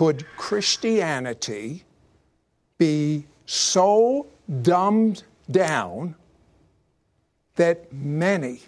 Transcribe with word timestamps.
Could 0.00 0.24
Christianity 0.38 1.84
be 2.78 3.26
so 3.44 4.28
dumbed 4.62 5.24
down 5.50 6.14
that 7.56 7.92
many 7.92 8.62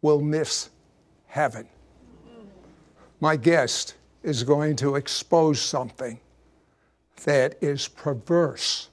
will 0.00 0.20
miss 0.20 0.70
heaven? 1.26 1.66
My 3.20 3.34
guest 3.34 3.96
is 4.22 4.44
going 4.44 4.76
to 4.76 4.94
expose 4.94 5.60
something 5.60 6.20
that 7.24 7.56
is 7.60 7.88
perverse 7.88 8.90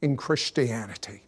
in 0.00 0.16
Christianity. 0.16 1.24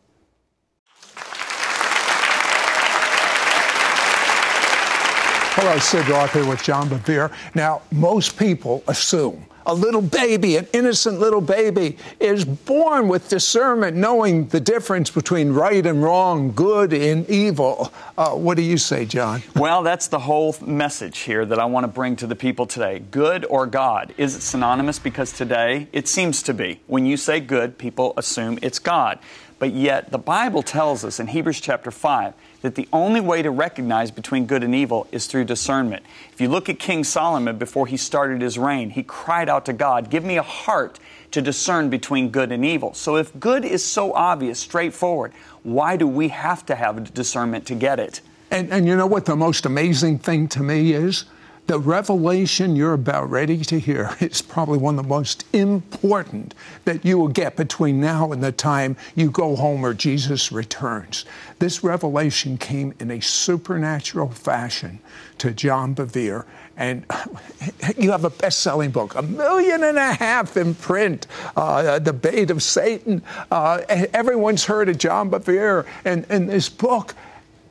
Hello, 5.54 5.78
Sid 5.78 6.08
Roth 6.08 6.32
here 6.32 6.48
with 6.48 6.62
John 6.62 6.88
Bevere. 6.88 7.30
Now, 7.54 7.82
most 7.90 8.38
people 8.38 8.82
assume 8.88 9.44
a 9.66 9.74
little 9.74 10.00
baby, 10.00 10.56
an 10.56 10.66
innocent 10.72 11.20
little 11.20 11.42
baby, 11.42 11.98
is 12.18 12.42
born 12.42 13.06
with 13.06 13.28
discernment, 13.28 13.94
knowing 13.94 14.48
the 14.48 14.60
difference 14.60 15.10
between 15.10 15.52
right 15.52 15.84
and 15.84 16.02
wrong, 16.02 16.52
good 16.52 16.94
and 16.94 17.28
evil. 17.28 17.92
Uh, 18.16 18.30
what 18.30 18.56
do 18.56 18.62
you 18.62 18.78
say, 18.78 19.04
John? 19.04 19.42
Well, 19.54 19.82
that's 19.82 20.06
the 20.06 20.20
whole 20.20 20.56
message 20.62 21.18
here 21.18 21.44
that 21.44 21.58
I 21.58 21.66
want 21.66 21.84
to 21.84 21.88
bring 21.88 22.16
to 22.16 22.26
the 22.26 22.34
people 22.34 22.66
today. 22.66 23.00
Good 23.10 23.44
or 23.44 23.66
God? 23.66 24.14
Is 24.16 24.34
it 24.34 24.40
synonymous? 24.40 24.98
Because 24.98 25.32
today 25.32 25.86
it 25.92 26.08
seems 26.08 26.42
to 26.44 26.54
be. 26.54 26.80
When 26.86 27.04
you 27.04 27.18
say 27.18 27.40
good, 27.40 27.76
people 27.76 28.14
assume 28.16 28.58
it's 28.62 28.78
God. 28.78 29.18
But 29.62 29.74
yet, 29.74 30.10
the 30.10 30.18
Bible 30.18 30.64
tells 30.64 31.04
us 31.04 31.20
in 31.20 31.28
Hebrews 31.28 31.60
chapter 31.60 31.92
5 31.92 32.34
that 32.62 32.74
the 32.74 32.88
only 32.92 33.20
way 33.20 33.42
to 33.42 33.50
recognize 33.52 34.10
between 34.10 34.44
good 34.44 34.64
and 34.64 34.74
evil 34.74 35.06
is 35.12 35.28
through 35.28 35.44
discernment. 35.44 36.02
If 36.32 36.40
you 36.40 36.48
look 36.48 36.68
at 36.68 36.80
King 36.80 37.04
Solomon 37.04 37.58
before 37.58 37.86
he 37.86 37.96
started 37.96 38.42
his 38.42 38.58
reign, 38.58 38.90
he 38.90 39.04
cried 39.04 39.48
out 39.48 39.64
to 39.66 39.72
God, 39.72 40.10
Give 40.10 40.24
me 40.24 40.36
a 40.36 40.42
heart 40.42 40.98
to 41.30 41.40
discern 41.40 41.90
between 41.90 42.30
good 42.30 42.50
and 42.50 42.64
evil. 42.64 42.92
So, 42.94 43.14
if 43.14 43.38
good 43.38 43.64
is 43.64 43.84
so 43.84 44.12
obvious, 44.14 44.58
straightforward, 44.58 45.32
why 45.62 45.96
do 45.96 46.08
we 46.08 46.26
have 46.26 46.66
to 46.66 46.74
have 46.74 47.14
discernment 47.14 47.64
to 47.66 47.76
get 47.76 48.00
it? 48.00 48.20
And, 48.50 48.72
and 48.72 48.84
you 48.84 48.96
know 48.96 49.06
what 49.06 49.26
the 49.26 49.36
most 49.36 49.64
amazing 49.64 50.18
thing 50.18 50.48
to 50.48 50.62
me 50.64 50.92
is? 50.92 51.24
The 51.68 51.78
revelation 51.78 52.74
you're 52.74 52.92
about 52.92 53.30
ready 53.30 53.58
to 53.64 53.78
hear 53.78 54.16
is 54.20 54.42
probably 54.42 54.78
one 54.78 54.98
of 54.98 55.04
the 55.04 55.08
most 55.08 55.44
important 55.52 56.54
that 56.84 57.04
you 57.04 57.16
will 57.16 57.28
get 57.28 57.56
between 57.56 58.00
now 58.00 58.32
and 58.32 58.42
the 58.42 58.50
time 58.50 58.96
you 59.14 59.30
go 59.30 59.54
home 59.54 59.86
or 59.86 59.94
Jesus 59.94 60.50
returns. 60.50 61.24
This 61.60 61.84
revelation 61.84 62.58
came 62.58 62.94
in 62.98 63.12
a 63.12 63.20
supernatural 63.20 64.30
fashion 64.30 64.98
to 65.38 65.52
John 65.52 65.94
Bevere. 65.94 66.44
And 66.76 67.06
you 67.96 68.10
have 68.10 68.24
a 68.24 68.30
best 68.30 68.60
selling 68.60 68.90
book, 68.90 69.14
a 69.14 69.22
million 69.22 69.84
and 69.84 69.98
a 69.98 70.14
half 70.14 70.56
in 70.56 70.74
print, 70.74 71.28
uh, 71.56 72.00
The 72.00 72.12
Bait 72.12 72.50
of 72.50 72.60
Satan. 72.60 73.22
Uh, 73.52 73.82
everyone's 73.88 74.64
heard 74.64 74.88
of 74.88 74.98
John 74.98 75.30
Bevere 75.30 75.86
and, 76.04 76.26
and 76.28 76.48
this 76.48 76.68
book, 76.68 77.14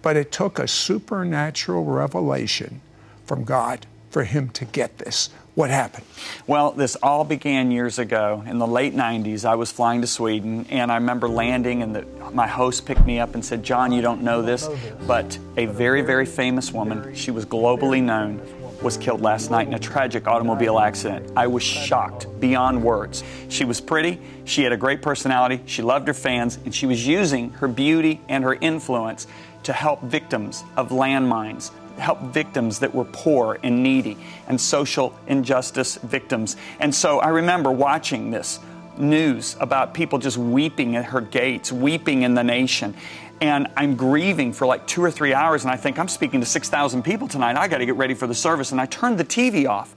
but 0.02 0.16
it 0.16 0.32
took 0.32 0.60
a 0.60 0.68
supernatural 0.68 1.84
revelation 1.84 2.80
from 3.26 3.44
God 3.44 3.86
for 4.10 4.24
him 4.24 4.50
to 4.50 4.66
get 4.66 4.98
this. 4.98 5.30
What 5.56 5.70
happened? 5.70 6.06
Well, 6.48 6.72
this 6.72 6.96
all 6.98 7.24
began 7.26 7.72
years 7.72 8.00
ago 8.00 8.44
in 8.46 8.58
the 8.58 8.68
late 8.68 8.94
90s. 8.94 9.44
I 9.44 9.56
was 9.56 9.72
flying 9.72 10.02
to 10.02 10.08
Sweden, 10.08 10.66
and 10.70 10.92
I 10.92 10.96
remember 10.96 11.28
landing, 11.28 11.82
and 11.82 11.96
the, 11.96 12.06
my 12.32 12.48
host 12.48 12.86
picked 12.86 13.06
me 13.06 13.20
up 13.20 13.36
and 13.36 13.44
said, 13.44 13.62
John, 13.64 13.92
you 13.92 14.02
don't 14.02 14.22
know 14.22 14.42
this, 14.42 14.70
but 15.06 15.38
a 15.58 15.66
very, 15.66 16.02
very 16.02 16.26
famous 16.26 16.72
woman, 16.72 17.14
she 17.16 17.32
was 17.32 17.46
globally 17.46 18.02
known, 18.02 18.42
was 18.82 18.98
killed 18.98 19.22
last 19.22 19.52
night 19.52 19.68
in 19.68 19.74
a 19.74 19.80
tragic 19.80 20.28
automobile 20.28 20.80
accident. 20.80 21.32
I 21.36 21.48
was 21.48 21.64
shocked 21.64 22.28
beyond 22.40 22.82
words. 22.82 23.24
She 23.50 23.66
was 23.66 23.80
pretty, 23.82 24.20
she 24.46 24.64
had 24.64 24.72
a 24.72 24.78
great 24.78 25.02
personality, 25.02 25.62
she 25.66 25.82
loved 25.82 26.08
her 26.08 26.14
fans, 26.14 26.58
and 26.64 26.74
she 26.74 26.86
was 26.86 27.06
using 27.06 27.52
her 27.52 27.68
beauty 27.68 28.22
and 28.30 28.44
her 28.44 28.56
influence 28.56 29.28
to 29.64 29.74
help 29.74 30.02
victims 30.02 30.64
of 30.76 30.90
landmines, 30.90 31.72
help 32.02 32.20
victims 32.20 32.80
that 32.80 32.94
were 32.94 33.06
poor 33.06 33.58
and 33.64 33.84
needy 33.84 34.18
and 34.48 34.60
social 34.60 35.18
injustice 35.28 35.96
victims. 35.98 36.58
And 36.80 36.94
so 36.94 37.20
I 37.20 37.30
remember 37.30 37.72
watching 37.72 38.32
this 38.32 38.60
news 38.98 39.56
about 39.60 39.94
people 39.94 40.20
just 40.20 40.38
weeping 40.38 40.96
at 40.96 41.06
her 41.06 41.22
gates, 41.22 41.72
weeping 41.72 42.24
in 42.24 42.34
the 42.34 42.44
nation. 42.44 42.96
And 43.40 43.68
I'm 43.76 43.96
grieving 43.96 44.54
for 44.54 44.68
like 44.68 44.86
two 44.86 45.04
or 45.04 45.10
three 45.10 45.34
hours, 45.34 45.64
and 45.64 45.72
I 45.72 45.76
think 45.76 45.98
I'm 45.98 46.08
speaking 46.08 46.42
to 46.42 46.46
6,000 46.46 47.04
people 47.04 47.28
tonight. 47.28 47.58
I 47.58 47.68
got 47.68 47.80
to 47.80 47.86
get 47.86 47.96
ready 47.96 48.14
for 48.14 48.28
the 48.28 48.36
service. 48.36 48.72
And 48.72 48.80
I 48.80 48.86
turned 48.86 49.18
the 49.18 49.26
TV 49.26 49.68
off. 49.68 49.96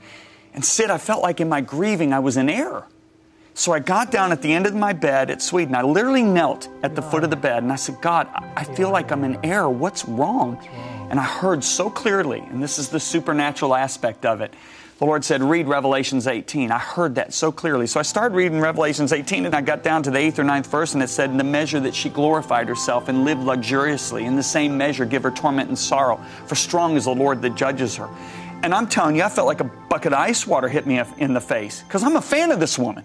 And 0.54 0.64
Sid, 0.64 0.88
I 0.90 0.98
felt 0.98 1.22
like 1.22 1.40
in 1.40 1.48
my 1.48 1.60
grieving 1.60 2.12
I 2.12 2.20
was 2.20 2.36
in 2.36 2.48
error. 2.48 2.86
So 3.56 3.72
I 3.72 3.78
got 3.78 4.10
down 4.10 4.32
at 4.32 4.42
the 4.42 4.52
end 4.52 4.66
of 4.66 4.74
my 4.74 4.92
bed 4.92 5.30
at 5.30 5.40
Sweden. 5.40 5.74
I 5.76 5.82
literally 5.82 6.22
knelt 6.22 6.68
at 6.82 6.96
the 6.96 7.02
foot 7.02 7.22
of 7.22 7.30
the 7.30 7.36
bed 7.36 7.62
and 7.62 7.72
I 7.72 7.76
said, 7.76 8.00
God, 8.00 8.28
I 8.56 8.64
feel 8.64 8.90
like 8.90 9.12
I'm 9.12 9.22
in 9.22 9.38
error. 9.44 9.70
What's 9.70 10.04
wrong? 10.06 10.58
And 11.10 11.20
I 11.20 11.24
heard 11.24 11.62
so 11.62 11.90
clearly, 11.90 12.40
and 12.40 12.62
this 12.62 12.78
is 12.78 12.88
the 12.88 13.00
supernatural 13.00 13.74
aspect 13.74 14.24
of 14.24 14.40
it. 14.40 14.52
The 14.98 15.06
Lord 15.06 15.24
said, 15.24 15.42
read 15.42 15.66
Revelations 15.66 16.28
18. 16.28 16.70
I 16.70 16.78
heard 16.78 17.16
that 17.16 17.34
so 17.34 17.50
clearly. 17.50 17.88
So 17.88 17.98
I 17.98 18.04
started 18.04 18.36
reading 18.36 18.60
Revelations 18.60 19.12
18 19.12 19.44
and 19.44 19.54
I 19.54 19.60
got 19.60 19.82
down 19.82 20.04
to 20.04 20.10
the 20.10 20.18
eighth 20.18 20.38
or 20.38 20.44
ninth 20.44 20.70
verse 20.70 20.94
and 20.94 21.02
it 21.02 21.08
said, 21.08 21.30
In 21.30 21.36
the 21.36 21.42
measure 21.42 21.80
that 21.80 21.96
she 21.96 22.08
glorified 22.08 22.68
herself 22.68 23.08
and 23.08 23.24
lived 23.24 23.42
luxuriously, 23.42 24.24
in 24.24 24.36
the 24.36 24.42
same 24.42 24.78
measure 24.78 25.04
give 25.04 25.24
her 25.24 25.32
torment 25.32 25.68
and 25.68 25.76
sorrow, 25.76 26.24
for 26.46 26.54
strong 26.54 26.96
is 26.96 27.06
the 27.06 27.14
Lord 27.14 27.42
that 27.42 27.56
judges 27.56 27.96
her. 27.96 28.08
And 28.62 28.72
I'm 28.72 28.86
telling 28.86 29.16
you, 29.16 29.24
I 29.24 29.28
felt 29.28 29.48
like 29.48 29.60
a 29.60 29.64
bucket 29.64 30.12
of 30.12 30.18
ice 30.20 30.46
water 30.46 30.68
hit 30.68 30.86
me 30.86 31.02
in 31.18 31.34
the 31.34 31.40
face 31.40 31.82
because 31.82 32.04
I'm 32.04 32.14
a 32.14 32.22
fan 32.22 32.52
of 32.52 32.60
this 32.60 32.78
woman. 32.78 33.04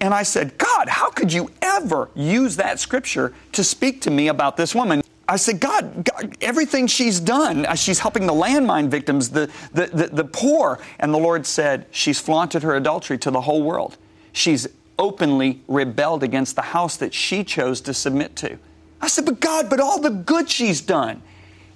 And 0.00 0.12
I 0.12 0.24
said, 0.24 0.58
God, 0.58 0.88
how 0.88 1.10
could 1.10 1.32
you 1.32 1.48
ever 1.62 2.10
use 2.16 2.56
that 2.56 2.80
scripture 2.80 3.32
to 3.52 3.62
speak 3.62 4.02
to 4.02 4.10
me 4.10 4.28
about 4.28 4.56
this 4.56 4.74
woman? 4.74 5.03
I 5.26 5.36
Sid, 5.36 5.60
God, 5.60 6.04
God, 6.04 6.36
everything 6.40 6.86
she's 6.86 7.18
done, 7.18 7.64
uh, 7.64 7.74
she's 7.74 7.98
helping 7.98 8.26
the 8.26 8.32
landmine 8.32 8.88
victims, 8.88 9.30
the, 9.30 9.50
the, 9.72 9.86
the, 9.86 10.06
the, 10.08 10.24
poor. 10.24 10.78
And 10.98 11.14
the 11.14 11.18
Lord 11.18 11.46
said, 11.46 11.86
she's 11.90 12.20
flaunted 12.20 12.62
her 12.62 12.76
adultery 12.76 13.16
to 13.18 13.30
the 13.30 13.40
whole 13.40 13.62
world. 13.62 13.96
She's 14.32 14.68
openly 14.98 15.62
rebelled 15.66 16.22
against 16.22 16.56
the 16.56 16.62
house 16.62 16.96
that 16.98 17.14
she 17.14 17.42
chose 17.42 17.80
to 17.82 17.94
submit 17.94 18.36
to. 18.36 18.58
I 19.00 19.08
said, 19.08 19.24
but 19.24 19.40
God, 19.40 19.70
but 19.70 19.80
all 19.80 20.00
the 20.00 20.10
good 20.10 20.50
she's 20.50 20.80
done. 20.80 21.22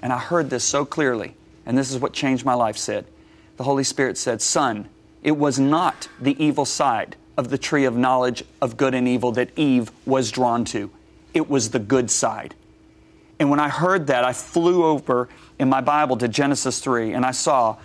And 0.03 0.13
I 0.13 0.19
heard 0.19 0.51
this 0.51 0.65
so 0.65 0.85
clearly. 0.85 1.35
And 1.67 1.77
this 1.77 1.91
is 1.91 1.99
what 1.99 2.13
changed 2.13 2.45
my 2.45 2.55
life, 2.55 2.77
said. 2.77 3.07
The 3.57 3.65
Holy 3.65 3.85
Spirit 3.85 4.17
said, 4.17 4.41
Son, 4.41 4.89
it 5.23 5.37
was 5.37 5.59
not 5.59 6.09
the 6.21 6.43
evil 6.43 6.65
side 6.65 7.17
of 7.37 7.51
the 7.51 7.59
tree 7.59 7.85
of 7.85 7.97
knowledge 7.97 8.43
of 8.61 8.77
good 8.77 8.95
and 8.95 9.09
evil 9.09 9.33
that 9.33 9.51
Eve 9.57 9.91
was 10.07 10.31
drawn 10.31 10.65
to. 10.67 10.91
It 11.35 11.49
was 11.49 11.71
the 11.71 11.79
good 11.79 12.11
side. 12.11 12.55
And 13.39 13.51
when 13.51 13.61
I 13.61 13.69
heard 13.69 14.09
that, 14.09 14.25
I 14.25 14.33
flew 14.33 14.85
over 14.85 15.29
in 15.59 15.69
my 15.69 15.81
Bible 15.81 16.17
to 16.19 16.29
Genesis 16.29 16.81
3 16.81 17.13
and 17.13 17.25
I 17.25 17.31
saw 17.31 17.77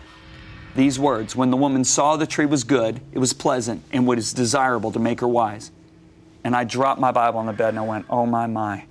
these 0.75 0.97
words 0.97 1.35
When 1.35 1.51
the 1.51 1.57
woman 1.57 1.83
saw 1.83 2.15
the 2.15 2.25
tree 2.25 2.45
was 2.45 2.63
good, 2.63 2.99
it 3.11 3.19
was 3.19 3.33
pleasant, 3.33 3.83
and 3.91 4.07
was 4.07 4.33
desirable 4.33 4.91
to 4.91 4.99
make 4.99 5.19
her 5.19 5.27
wise. 5.27 5.71
And 6.43 6.55
I 6.55 6.63
dropped 6.63 6.99
my 6.99 7.11
Bible 7.11 7.39
on 7.39 7.45
the 7.45 7.53
bed 7.53 7.69
and 7.69 7.79
I 7.79 7.83
went, 7.83 8.05
Oh 8.09 8.25
my, 8.25 8.47
my. 8.47 8.85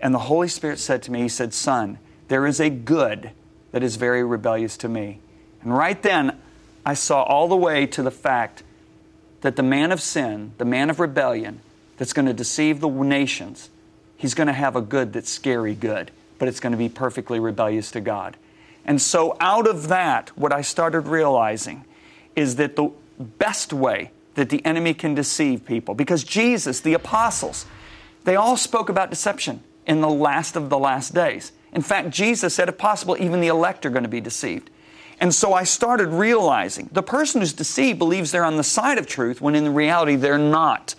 And 0.00 0.14
the 0.14 0.18
Holy 0.18 0.48
Spirit 0.48 0.78
said 0.78 1.02
to 1.04 1.12
me, 1.12 1.22
He 1.22 1.28
said, 1.28 1.54
Son, 1.54 1.98
there 2.28 2.46
is 2.46 2.60
a 2.60 2.70
good 2.70 3.30
that 3.72 3.82
is 3.82 3.96
very 3.96 4.24
rebellious 4.24 4.76
to 4.78 4.88
me. 4.88 5.20
And 5.62 5.76
right 5.76 6.00
then, 6.02 6.38
I 6.84 6.94
saw 6.94 7.22
all 7.22 7.48
the 7.48 7.56
way 7.56 7.86
to 7.86 8.02
the 8.02 8.10
fact 8.10 8.62
that 9.40 9.56
the 9.56 9.62
man 9.62 9.92
of 9.92 10.00
sin, 10.00 10.52
the 10.58 10.64
man 10.64 10.90
of 10.90 11.00
rebellion, 11.00 11.60
that's 11.96 12.12
going 12.12 12.26
to 12.26 12.32
deceive 12.32 12.80
the 12.80 12.88
nations, 12.88 13.70
he's 14.18 14.34
going 14.34 14.48
to 14.48 14.52
have 14.52 14.76
a 14.76 14.82
good 14.82 15.14
that's 15.14 15.30
scary 15.30 15.74
good, 15.74 16.10
but 16.38 16.48
it's 16.48 16.60
going 16.60 16.72
to 16.72 16.78
be 16.78 16.90
perfectly 16.90 17.40
rebellious 17.40 17.90
to 17.92 18.02
God. 18.02 18.36
And 18.84 19.00
so, 19.00 19.36
out 19.40 19.66
of 19.66 19.88
that, 19.88 20.36
what 20.36 20.52
I 20.52 20.60
started 20.60 21.02
realizing 21.02 21.84
is 22.36 22.56
that 22.56 22.76
the 22.76 22.90
best 23.18 23.72
way 23.72 24.10
that 24.34 24.50
the 24.50 24.64
enemy 24.64 24.94
can 24.94 25.14
deceive 25.14 25.64
people, 25.64 25.94
because 25.94 26.22
Jesus, 26.24 26.80
the 26.80 26.94
apostles, 26.94 27.66
they 28.24 28.36
all 28.36 28.56
spoke 28.56 28.88
about 28.88 29.10
deception 29.10 29.62
in 29.86 30.00
the 30.00 30.08
last 30.08 30.54
of 30.54 30.68
the 30.68 30.78
last 30.78 31.14
days. 31.14 31.52
In 31.72 31.82
fact, 31.82 32.10
Jesus 32.10 32.54
said, 32.54 32.68
if 32.68 32.78
possible, 32.78 33.16
even 33.18 33.40
the 33.40 33.48
elect 33.48 33.84
are 33.84 33.90
going 33.90 34.04
to 34.04 34.08
be 34.08 34.20
deceived. 34.20 34.70
And 35.20 35.34
so 35.34 35.52
I 35.52 35.64
started 35.64 36.08
realizing 36.08 36.88
the 36.92 37.02
person 37.02 37.40
who's 37.40 37.52
deceived 37.52 37.98
believes 37.98 38.30
they're 38.30 38.44
on 38.44 38.56
the 38.56 38.64
side 38.64 38.98
of 38.98 39.06
truth 39.06 39.40
when 39.40 39.54
in 39.54 39.74
reality 39.74 40.14
they're 40.14 40.38
not. 40.38 40.94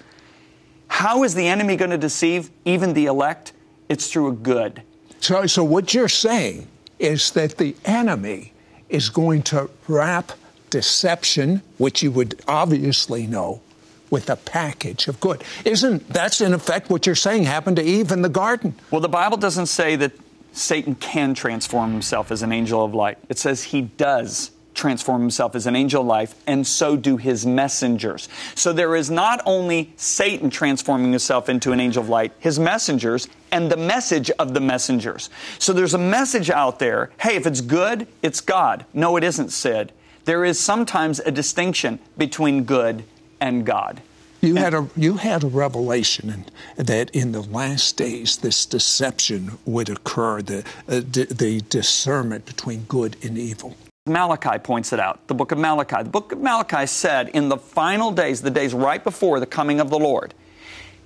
How 1.00 1.24
is 1.24 1.34
the 1.34 1.48
enemy 1.48 1.78
going 1.78 1.92
to 1.92 1.98
deceive 1.98 2.52
even 2.66 2.92
the 2.92 3.06
elect? 3.06 3.54
It's 3.88 4.12
through 4.12 4.28
a 4.28 4.32
good. 4.34 4.82
So, 5.22 5.48
so 5.48 5.64
what 5.64 5.94
you're 5.94 6.10
saying 6.10 6.68
is 7.00 7.32
that 7.32 7.58
the 7.58 7.74
enemy 7.86 8.52
is 8.90 9.08
going 9.08 9.44
to 9.44 9.70
wrap 9.88 10.34
deception, 10.70 11.62
which 11.78 12.04
you 12.04 12.12
would 12.12 12.42
obviously 12.50 13.28
know, 13.28 13.62
with 14.10 14.30
a 14.30 14.36
package 14.36 15.08
of 15.08 15.22
good. 15.22 15.42
Isn't 15.64 16.06
that's 16.10 16.42
in 16.42 16.54
effect 16.54 16.90
what 16.90 17.06
you're 17.06 17.16
saying 17.16 17.44
happened 17.44 17.78
to 17.78 17.82
Eve 17.82 18.12
in 18.12 18.22
the 18.22 18.28
garden? 18.28 18.76
Well, 18.92 19.00
the 19.00 19.08
Bible 19.08 19.38
doesn't 19.38 19.68
say 19.68 19.96
that 19.96 20.12
Satan 20.52 20.96
can 20.96 21.34
transform 21.34 21.94
himself 21.94 22.30
as 22.30 22.44
an 22.44 22.52
angel 22.52 22.84
of 22.84 22.94
light. 22.94 23.20
It 23.30 23.38
says 23.38 23.64
he 23.64 23.84
does 23.84 24.52
transform 24.74 25.22
himself 25.22 25.56
as 25.56 25.68
an 25.68 25.76
angel 25.76 26.02
of 26.02 26.08
life, 26.08 26.36
and 26.48 26.66
so 26.66 26.96
do 26.96 27.18
his 27.18 27.46
messengers. 27.46 28.30
So 28.56 28.72
there 28.72 28.96
is 28.96 29.10
not 29.12 29.42
only 29.46 29.94
Satan 29.98 30.50
transforming 30.50 31.12
himself 31.12 31.50
into 31.50 31.72
an 31.72 31.80
angel 31.80 32.04
of 32.04 32.10
light, 32.10 32.32
his 32.40 32.60
messengers, 32.60 33.28
and 33.52 33.72
the 33.72 33.78
message 33.78 34.30
of 34.32 34.54
the 34.54 34.62
messengers. 34.62 35.30
So 35.58 35.74
there's 35.74 35.94
a 35.94 36.00
message 36.00 36.50
out 36.50 36.80
there 36.80 37.12
hey, 37.20 37.36
if 37.36 37.46
it's 37.46 37.62
good, 37.62 38.08
it's 38.22 38.42
God. 38.42 38.86
No, 38.94 39.18
it 39.18 39.24
isn't, 39.24 39.50
Sid. 39.50 39.92
There 40.26 40.46
is 40.46 40.60
sometimes 40.60 41.20
a 41.20 41.32
distinction 41.32 42.00
between 42.18 42.64
good 42.64 43.04
and 43.40 43.66
God. 43.66 44.02
You 44.42 44.56
had 44.56 44.74
a 44.74 44.88
you 44.96 45.16
had 45.16 45.44
a 45.44 45.48
revelation 45.48 46.46
that 46.78 47.10
in 47.10 47.34
the 47.34 47.42
last 47.42 47.98
days 47.98 48.38
this 48.38 48.66
deception 48.66 49.58
would 49.66 49.90
occur, 49.90 50.42
the 50.42 50.64
uh, 50.88 51.02
d- 51.02 51.26
the 51.26 51.60
discernment 51.62 52.46
between 52.46 52.84
good 52.84 53.18
and 53.22 53.38
evil. 53.38 53.76
Malachi 54.10 54.60
points 54.60 54.92
it 54.92 55.00
out. 55.00 55.28
The 55.28 55.34
book 55.34 55.52
of 55.52 55.58
Malachi. 55.58 56.04
The 56.04 56.10
book 56.10 56.32
of 56.32 56.42
Malachi 56.42 56.86
said 56.88 57.30
in 57.30 57.50
the 57.50 57.58
final 57.58 58.12
days, 58.12 58.42
the 58.42 58.52
days 58.52 58.74
right 58.74 59.04
before 59.04 59.40
the 59.40 59.46
coming 59.46 59.80
of 59.80 59.90
the 59.90 60.00
Lord, 60.00 60.34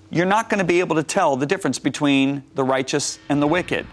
you're 0.09 0.25
not 0.25 0.49
going 0.49 0.59
to 0.59 0.65
be 0.65 0.79
able 0.79 0.95
to 0.95 1.03
tell 1.03 1.35
the 1.35 1.45
difference 1.45 1.79
between 1.79 2.43
the 2.55 2.63
righteous 2.63 3.19
and 3.29 3.41
the 3.41 3.47
wicked 3.47 3.85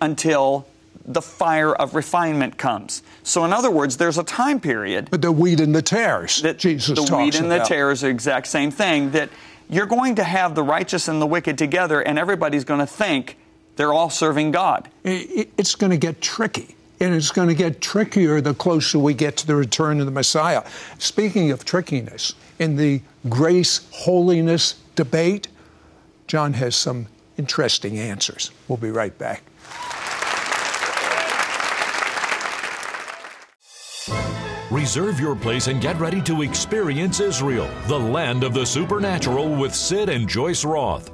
until 0.00 0.66
the 1.06 1.22
fire 1.22 1.74
of 1.74 1.94
refinement 1.94 2.56
comes. 2.56 3.02
So, 3.22 3.44
in 3.44 3.52
other 3.52 3.70
words, 3.70 3.96
there's 3.96 4.18
a 4.18 4.24
time 4.24 4.60
period. 4.60 5.08
But 5.10 5.22
the 5.22 5.32
wheat 5.32 5.60
and 5.60 5.74
the 5.74 5.82
tares 5.82 6.42
that 6.42 6.58
Jesus 6.58 6.98
the 6.98 7.04
talks 7.04 7.10
wheat 7.10 7.34
and 7.36 7.46
about. 7.46 7.68
the 7.68 7.74
tares 7.74 8.02
are 8.02 8.06
the 8.06 8.10
exact 8.10 8.46
same 8.46 8.70
thing. 8.70 9.10
That 9.10 9.30
you're 9.68 9.86
going 9.86 10.16
to 10.16 10.24
have 10.24 10.54
the 10.54 10.62
righteous 10.62 11.08
and 11.08 11.20
the 11.20 11.26
wicked 11.26 11.58
together, 11.58 12.00
and 12.00 12.18
everybody's 12.18 12.64
going 12.64 12.80
to 12.80 12.86
think 12.86 13.36
they're 13.76 13.92
all 13.92 14.10
serving 14.10 14.52
God. 14.52 14.88
It's 15.02 15.74
going 15.74 15.90
to 15.90 15.98
get 15.98 16.20
tricky. 16.20 16.76
And 17.00 17.14
it's 17.14 17.30
going 17.30 17.48
to 17.48 17.54
get 17.54 17.80
trickier 17.80 18.40
the 18.40 18.54
closer 18.54 18.98
we 18.98 19.14
get 19.14 19.36
to 19.38 19.46
the 19.46 19.56
return 19.56 20.00
of 20.00 20.06
the 20.06 20.12
Messiah. 20.12 20.64
Speaking 20.98 21.50
of 21.50 21.64
trickiness, 21.64 22.34
in 22.58 22.76
the 22.76 23.02
grace 23.28 23.88
holiness 23.90 24.76
debate, 24.94 25.48
John 26.26 26.52
has 26.54 26.76
some 26.76 27.08
interesting 27.36 27.98
answers. 27.98 28.50
We'll 28.68 28.78
be 28.78 28.90
right 28.90 29.16
back. 29.18 29.42
Reserve 34.70 35.20
your 35.20 35.36
place 35.36 35.68
and 35.68 35.80
get 35.80 35.98
ready 36.00 36.20
to 36.22 36.42
experience 36.42 37.20
Israel, 37.20 37.70
the 37.86 37.98
land 37.98 38.42
of 38.42 38.54
the 38.54 38.66
supernatural 38.66 39.54
with 39.54 39.74
Sid 39.74 40.08
and 40.08 40.28
Joyce 40.28 40.64
Roth. 40.64 41.13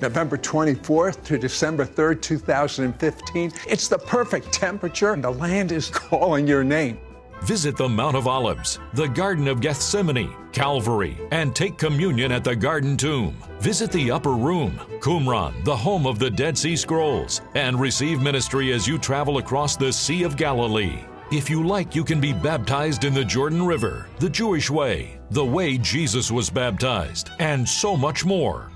November 0.00 0.36
24th 0.36 1.24
to 1.24 1.38
December 1.38 1.84
3rd, 1.84 2.22
2015. 2.22 3.52
It's 3.68 3.88
the 3.88 3.98
perfect 3.98 4.52
temperature, 4.52 5.12
and 5.12 5.24
the 5.24 5.30
land 5.30 5.72
is 5.72 5.90
calling 5.92 6.46
your 6.46 6.64
name. 6.64 6.98
Visit 7.42 7.76
the 7.76 7.88
Mount 7.88 8.16
of 8.16 8.26
Olives, 8.26 8.80
the 8.94 9.06
Garden 9.06 9.46
of 9.46 9.60
Gethsemane, 9.60 10.34
Calvary, 10.52 11.16
and 11.30 11.54
take 11.54 11.78
communion 11.78 12.32
at 12.32 12.42
the 12.42 12.56
Garden 12.56 12.96
Tomb. 12.96 13.36
Visit 13.60 13.92
the 13.92 14.10
Upper 14.10 14.32
Room, 14.32 14.72
Qumran, 14.98 15.64
the 15.64 15.76
home 15.76 16.06
of 16.06 16.18
the 16.18 16.30
Dead 16.30 16.58
Sea 16.58 16.76
Scrolls, 16.76 17.40
and 17.54 17.78
receive 17.78 18.20
ministry 18.20 18.72
as 18.72 18.88
you 18.88 18.98
travel 18.98 19.38
across 19.38 19.76
the 19.76 19.92
Sea 19.92 20.24
of 20.24 20.36
Galilee. 20.36 21.04
If 21.30 21.48
you 21.48 21.64
like, 21.64 21.94
you 21.94 22.04
can 22.04 22.20
be 22.20 22.32
baptized 22.32 23.04
in 23.04 23.14
the 23.14 23.24
Jordan 23.24 23.64
River, 23.64 24.08
the 24.18 24.30
Jewish 24.30 24.68
way, 24.68 25.20
the 25.30 25.44
way 25.44 25.78
Jesus 25.78 26.30
was 26.30 26.50
baptized, 26.50 27.30
and 27.38 27.68
so 27.68 27.96
much 27.96 28.24
more. 28.24 28.70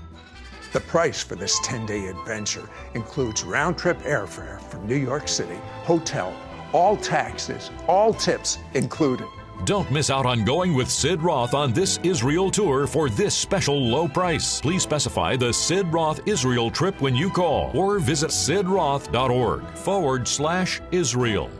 The 0.73 0.79
price 0.79 1.21
for 1.21 1.35
this 1.35 1.59
10 1.63 1.85
day 1.85 2.07
adventure 2.07 2.67
includes 2.95 3.43
round 3.43 3.77
trip 3.77 3.99
airfare 3.99 4.59
from 4.59 4.87
New 4.87 4.95
York 4.95 5.27
City, 5.27 5.59
hotel, 5.83 6.35
all 6.73 6.97
taxes, 6.97 7.69
all 7.87 8.11
tips 8.11 8.57
included. 8.73 9.27
Don't 9.65 9.91
miss 9.91 10.09
out 10.09 10.25
on 10.25 10.43
going 10.43 10.73
with 10.73 10.89
Sid 10.89 11.21
Roth 11.21 11.53
on 11.53 11.73
this 11.73 11.99
Israel 12.01 12.49
tour 12.49 12.87
for 12.87 13.07
this 13.07 13.35
special 13.35 13.79
low 13.79 14.07
price. 14.07 14.59
Please 14.61 14.81
specify 14.81 15.35
the 15.35 15.53
Sid 15.53 15.93
Roth 15.93 16.27
Israel 16.27 16.71
trip 16.71 16.99
when 17.01 17.15
you 17.15 17.29
call 17.29 17.69
or 17.77 17.99
visit 17.99 18.31
sidroth.org 18.31 19.63
forward 19.75 20.27
slash 20.27 20.81
Israel. 20.91 21.51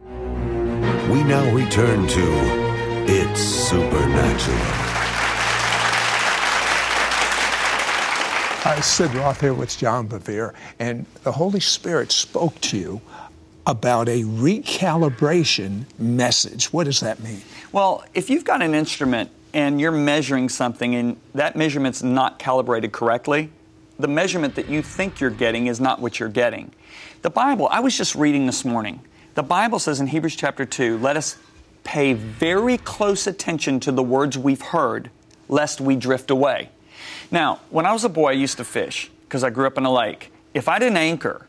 We 0.00 1.22
now 1.22 1.48
return 1.54 2.08
to 2.08 3.06
It's 3.06 3.40
Supernatural. 3.40 4.75
Hi, 8.66 8.80
Sid 8.80 9.14
Roth 9.14 9.42
here 9.42 9.54
with 9.54 9.78
John 9.78 10.08
Bevere, 10.08 10.52
and 10.80 11.06
the 11.22 11.30
Holy 11.30 11.60
Spirit 11.60 12.10
spoke 12.10 12.60
to 12.62 12.76
you 12.76 13.00
about 13.64 14.08
a 14.08 14.24
recalibration 14.24 15.84
message. 16.00 16.72
What 16.72 16.86
does 16.86 16.98
that 16.98 17.20
mean? 17.20 17.42
Well, 17.70 18.04
if 18.12 18.28
you've 18.28 18.42
got 18.42 18.62
an 18.62 18.74
instrument 18.74 19.30
and 19.54 19.80
you're 19.80 19.92
measuring 19.92 20.48
something 20.48 20.96
and 20.96 21.16
that 21.32 21.54
measurement's 21.54 22.02
not 22.02 22.40
calibrated 22.40 22.90
correctly, 22.90 23.50
the 24.00 24.08
measurement 24.08 24.56
that 24.56 24.68
you 24.68 24.82
think 24.82 25.20
you're 25.20 25.30
getting 25.30 25.68
is 25.68 25.80
not 25.80 26.00
what 26.00 26.18
you're 26.18 26.28
getting. 26.28 26.72
The 27.22 27.30
Bible, 27.30 27.68
I 27.70 27.78
was 27.78 27.96
just 27.96 28.16
reading 28.16 28.46
this 28.46 28.64
morning, 28.64 29.00
the 29.36 29.44
Bible 29.44 29.78
says 29.78 30.00
in 30.00 30.08
Hebrews 30.08 30.34
chapter 30.34 30.66
2, 30.66 30.98
let 30.98 31.16
us 31.16 31.36
pay 31.84 32.14
very 32.14 32.78
close 32.78 33.28
attention 33.28 33.78
to 33.78 33.92
the 33.92 34.02
words 34.02 34.36
we've 34.36 34.60
heard, 34.60 35.12
lest 35.48 35.80
we 35.80 35.94
drift 35.94 36.32
away. 36.32 36.70
Now, 37.30 37.60
when 37.70 37.86
I 37.86 37.92
was 37.92 38.04
a 38.04 38.08
boy, 38.08 38.30
I 38.30 38.32
used 38.32 38.56
to 38.58 38.64
fish 38.64 39.10
because 39.22 39.42
I 39.42 39.50
grew 39.50 39.66
up 39.66 39.78
in 39.78 39.84
a 39.84 39.92
lake. 39.92 40.32
If 40.54 40.68
I 40.68 40.78
didn't 40.78 40.96
anchor, 40.96 41.46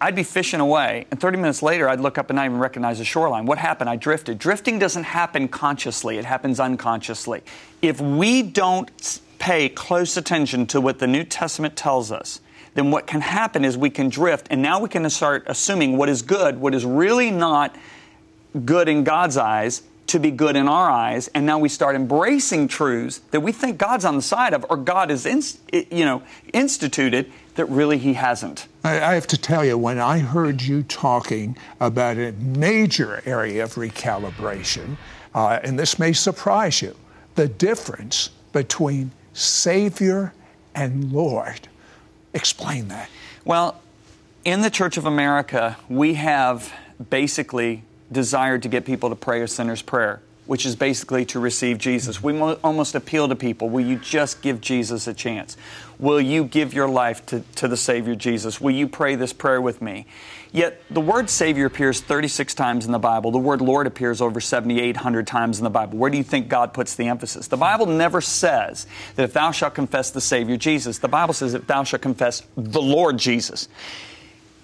I'd 0.00 0.14
be 0.14 0.22
fishing 0.22 0.60
away, 0.60 1.06
and 1.10 1.18
30 1.18 1.38
minutes 1.38 1.62
later, 1.62 1.88
I'd 1.88 2.00
look 2.00 2.18
up 2.18 2.28
and 2.28 2.36
not 2.36 2.44
even 2.44 2.58
recognize 2.58 2.98
the 2.98 3.04
shoreline. 3.04 3.46
What 3.46 3.58
happened? 3.58 3.88
I 3.88 3.96
drifted. 3.96 4.38
Drifting 4.38 4.78
doesn't 4.78 5.04
happen 5.04 5.48
consciously, 5.48 6.18
it 6.18 6.24
happens 6.24 6.60
unconsciously. 6.60 7.42
If 7.80 8.00
we 8.00 8.42
don't 8.42 9.20
pay 9.38 9.68
close 9.68 10.16
attention 10.16 10.66
to 10.66 10.80
what 10.80 10.98
the 10.98 11.06
New 11.06 11.24
Testament 11.24 11.76
tells 11.76 12.12
us, 12.12 12.40
then 12.74 12.90
what 12.90 13.06
can 13.06 13.20
happen 13.20 13.64
is 13.64 13.78
we 13.78 13.88
can 13.88 14.08
drift, 14.08 14.48
and 14.50 14.60
now 14.60 14.80
we 14.80 14.88
can 14.88 15.08
start 15.08 15.44
assuming 15.46 15.96
what 15.96 16.08
is 16.08 16.22
good, 16.22 16.60
what 16.60 16.74
is 16.74 16.84
really 16.84 17.30
not 17.30 17.74
good 18.64 18.88
in 18.88 19.04
God's 19.04 19.36
eyes, 19.36 19.82
to 20.06 20.20
be 20.20 20.30
good 20.30 20.56
in 20.56 20.68
our 20.68 20.90
eyes, 20.90 21.28
and 21.28 21.46
now 21.46 21.58
we 21.58 21.68
start 21.68 21.96
embracing 21.96 22.68
truths 22.68 23.20
that 23.30 23.40
we 23.40 23.52
think 23.52 23.78
God's 23.78 24.04
on 24.04 24.16
the 24.16 24.22
side 24.22 24.52
of, 24.52 24.64
or 24.68 24.76
God 24.76 25.10
is, 25.10 25.58
you 25.72 26.04
know, 26.04 26.22
instituted 26.52 27.32
that 27.54 27.66
really 27.66 27.98
He 27.98 28.14
hasn't. 28.14 28.68
I 28.82 29.14
have 29.14 29.26
to 29.28 29.38
tell 29.38 29.64
you, 29.64 29.78
when 29.78 29.98
I 29.98 30.18
heard 30.18 30.60
you 30.60 30.82
talking 30.82 31.56
about 31.80 32.18
a 32.18 32.32
major 32.32 33.22
area 33.24 33.64
of 33.64 33.74
recalibration, 33.74 34.96
uh, 35.34 35.60
and 35.62 35.78
this 35.78 35.98
may 35.98 36.12
surprise 36.12 36.82
you, 36.82 36.94
the 37.34 37.48
difference 37.48 38.30
between 38.52 39.10
Savior 39.32 40.32
and 40.74 41.12
Lord. 41.12 41.68
Explain 42.34 42.88
that. 42.88 43.08
Well, 43.44 43.80
in 44.44 44.60
the 44.60 44.70
Church 44.70 44.96
of 44.96 45.06
America, 45.06 45.76
we 45.88 46.14
have 46.14 46.72
basically 47.10 47.82
desired 48.14 48.62
to 48.62 48.70
get 48.70 48.86
people 48.86 49.10
to 49.10 49.16
pray 49.16 49.42
a 49.42 49.48
sinner's 49.48 49.82
prayer. 49.82 50.22
which 50.46 50.66
is 50.66 50.76
basically 50.76 51.24
to 51.24 51.40
receive 51.40 51.78
Jesus. 51.78 52.22
We 52.22 52.34
mo- 52.34 52.58
almost 52.62 52.94
appeal 52.94 53.28
to 53.28 53.36
people 53.36 53.70
will 53.70 53.84
you 53.84 53.96
just 53.96 54.42
give 54.42 54.60
Jesus 54.60 55.06
a 55.06 55.14
chance? 55.14 55.56
Will 55.98 56.20
you 56.20 56.44
give 56.44 56.74
your 56.74 56.88
life 56.88 57.24
to, 57.26 57.40
to 57.56 57.68
the 57.68 57.76
Savior 57.76 58.14
Jesus? 58.14 58.60
Will 58.60 58.72
you 58.72 58.86
pray 58.86 59.14
this 59.14 59.32
prayer 59.32 59.60
with 59.60 59.80
me? 59.80 60.06
Yet 60.52 60.82
the 60.90 61.00
word 61.00 61.30
Savior 61.30 61.66
appears 61.66 62.00
36 62.00 62.54
times 62.54 62.86
in 62.86 62.92
the 62.92 62.98
Bible. 62.98 63.30
The 63.30 63.38
word 63.38 63.60
Lord 63.60 63.86
appears 63.86 64.20
over 64.20 64.40
7,800 64.40 65.26
times 65.26 65.58
in 65.58 65.64
the 65.64 65.70
Bible. 65.70 65.98
Where 65.98 66.10
do 66.10 66.18
you 66.18 66.22
think 66.22 66.48
God 66.48 66.74
puts 66.74 66.94
the 66.94 67.08
emphasis? 67.08 67.48
The 67.48 67.56
Bible 67.56 67.86
never 67.86 68.20
says 68.20 68.86
that 69.16 69.24
if 69.24 69.32
thou 69.32 69.50
shalt 69.50 69.74
confess 69.74 70.10
the 70.10 70.20
Savior 70.20 70.56
Jesus, 70.56 70.98
the 70.98 71.08
Bible 71.08 71.34
says 71.34 71.54
if 71.54 71.66
thou 71.66 71.84
shalt 71.84 72.02
confess 72.02 72.42
the 72.56 72.82
Lord 72.82 73.18
Jesus. 73.18 73.68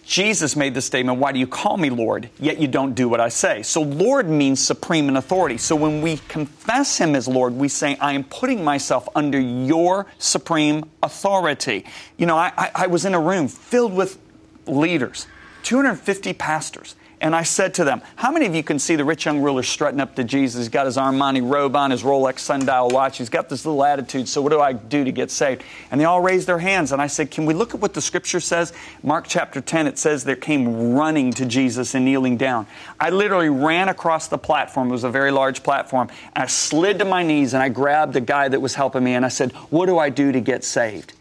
Jesus 0.05 0.57
made 0.57 0.75
the 0.75 0.83
statement, 0.83 1.19
Why 1.19 1.33
do 1.33 1.39
you 1.39 1.47
call 1.47 1.77
me 1.77 1.91
Lord, 1.91 2.31
yet 2.39 2.59
you 2.59 2.69
don't 2.69 2.95
do 2.95 3.09
what 3.09 3.21
I 3.21 3.29
say? 3.29 3.63
So, 3.63 3.83
Lord 3.83 4.29
means 4.29 4.65
supreme 4.65 5.09
in 5.09 5.17
authority. 5.17 5.57
So, 5.59 5.77
when 5.77 6.03
we 6.03 6.19
confess 6.29 6.99
Him 6.99 7.15
as 7.15 7.29
Lord, 7.29 7.55
we 7.55 7.69
say, 7.69 7.97
I 7.97 8.13
am 8.13 8.25
putting 8.25 8.65
myself 8.65 9.09
under 9.15 9.39
your 9.39 10.07
supreme 10.19 10.85
authority. 11.03 11.85
You 12.17 12.27
know, 12.27 12.37
I, 12.37 12.53
I, 12.57 12.71
I 12.75 12.87
was 12.89 13.05
in 13.05 13.15
a 13.15 13.21
room 13.21 13.49
filled 13.49 13.95
with 13.95 14.19
leaders, 14.67 15.27
250 15.63 16.33
pastors. 16.35 16.97
And 17.23 17.37
I 17.37 17.43
said 17.43 17.75
to 17.75 17.85
them, 17.85 18.01
How 18.17 18.31
many 18.31 18.47
of 18.47 18.55
you 18.55 18.63
can 18.63 18.79
see 18.79 18.97
the 18.97 19.05
rich 19.05 19.27
young 19.27 19.41
ruler 19.41 19.63
strutting 19.63 20.01
up 20.01 20.15
to 20.15 20.25
Jesus? 20.25 20.61
He's 20.61 20.69
got 20.71 20.87
his 20.87 20.97
Armani 20.97 21.47
robe 21.47 21.77
on, 21.77 21.91
his 21.91 22.03
Rolex 22.03 22.39
sundial 22.39 22.89
watch. 22.89 23.19
He's 23.19 23.29
got 23.29 23.51
this 23.51 23.67
little 23.67 23.85
attitude. 23.85 24.27
So, 24.27 24.41
what 24.41 24.53
do 24.53 24.61
I 24.61 24.73
do 24.73 25.05
to 25.05 25.13
get 25.13 25.31
saved? 25.31 25.63
And 25.91 26.01
they 26.01 26.07
all 26.07 26.23
raised 26.23 26.47
their 26.47 26.59
hands. 26.59 26.93
And 26.93 27.03
I 27.03 27.09
said, 27.09 27.31
Can 27.31 27.45
we 27.45 27.53
look 27.53 27.75
at 27.75 27.81
what 27.81 27.93
the 27.93 28.01
scripture 28.01 28.41
says? 28.41 28.73
Mark 29.03 29.27
chapter 29.29 29.61
10, 29.61 29.87
it 29.87 29.99
says 29.99 30.25
there 30.25 30.35
came 30.35 30.95
running 30.95 31.31
to 31.33 31.45
Jesus 31.45 31.95
and 31.95 32.07
kneeling 32.07 32.39
down. 32.39 32.67
I 32.99 33.11
literally 33.11 33.51
ran 33.51 33.91
across 33.91 34.29
the 34.29 34.39
platform. 34.39 34.89
It 34.89 34.93
was 34.93 35.05
a 35.05 35.11
very 35.11 35.31
large 35.31 35.63
platform. 35.63 36.09
I 36.35 36.47
slid 36.47 37.01
to 37.01 37.05
my 37.05 37.23
knees 37.23 37.53
and 37.53 37.63
I 37.63 37.69
grabbed 37.69 38.15
the 38.15 38.23
guy 38.23 38.49
that 38.49 38.61
was 38.61 38.75
helping 38.75 39.05
me 39.05 39.13
and 39.13 39.27
I 39.27 39.29
said, 39.29 39.53
What 39.69 39.87
do 39.87 39.99
I 39.99 40.09
do 40.09 40.33
to 40.33 40.41
get 40.41 40.65
saved? 40.65 41.13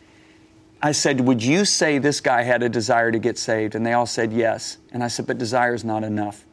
I 0.82 0.94
said, 0.94 1.22
Would 1.22 1.44
you 1.44 1.66
say 1.66 1.98
this 1.98 2.22
guy 2.22 2.44
had 2.44 2.64
a 2.64 2.70
desire 2.70 3.12
to 3.12 3.20
get 3.20 3.38
saved? 3.38 3.76
And 3.76 3.86
they 3.86 3.94
all 3.94 4.06
said 4.06 4.32
yes. 4.32 4.78
And 4.92 5.04
I 5.04 5.08
said, 5.08 5.28
But 5.28 5.38
desire 5.38 5.74
is 5.74 5.84
not 5.84 6.04
enough. 6.04 6.46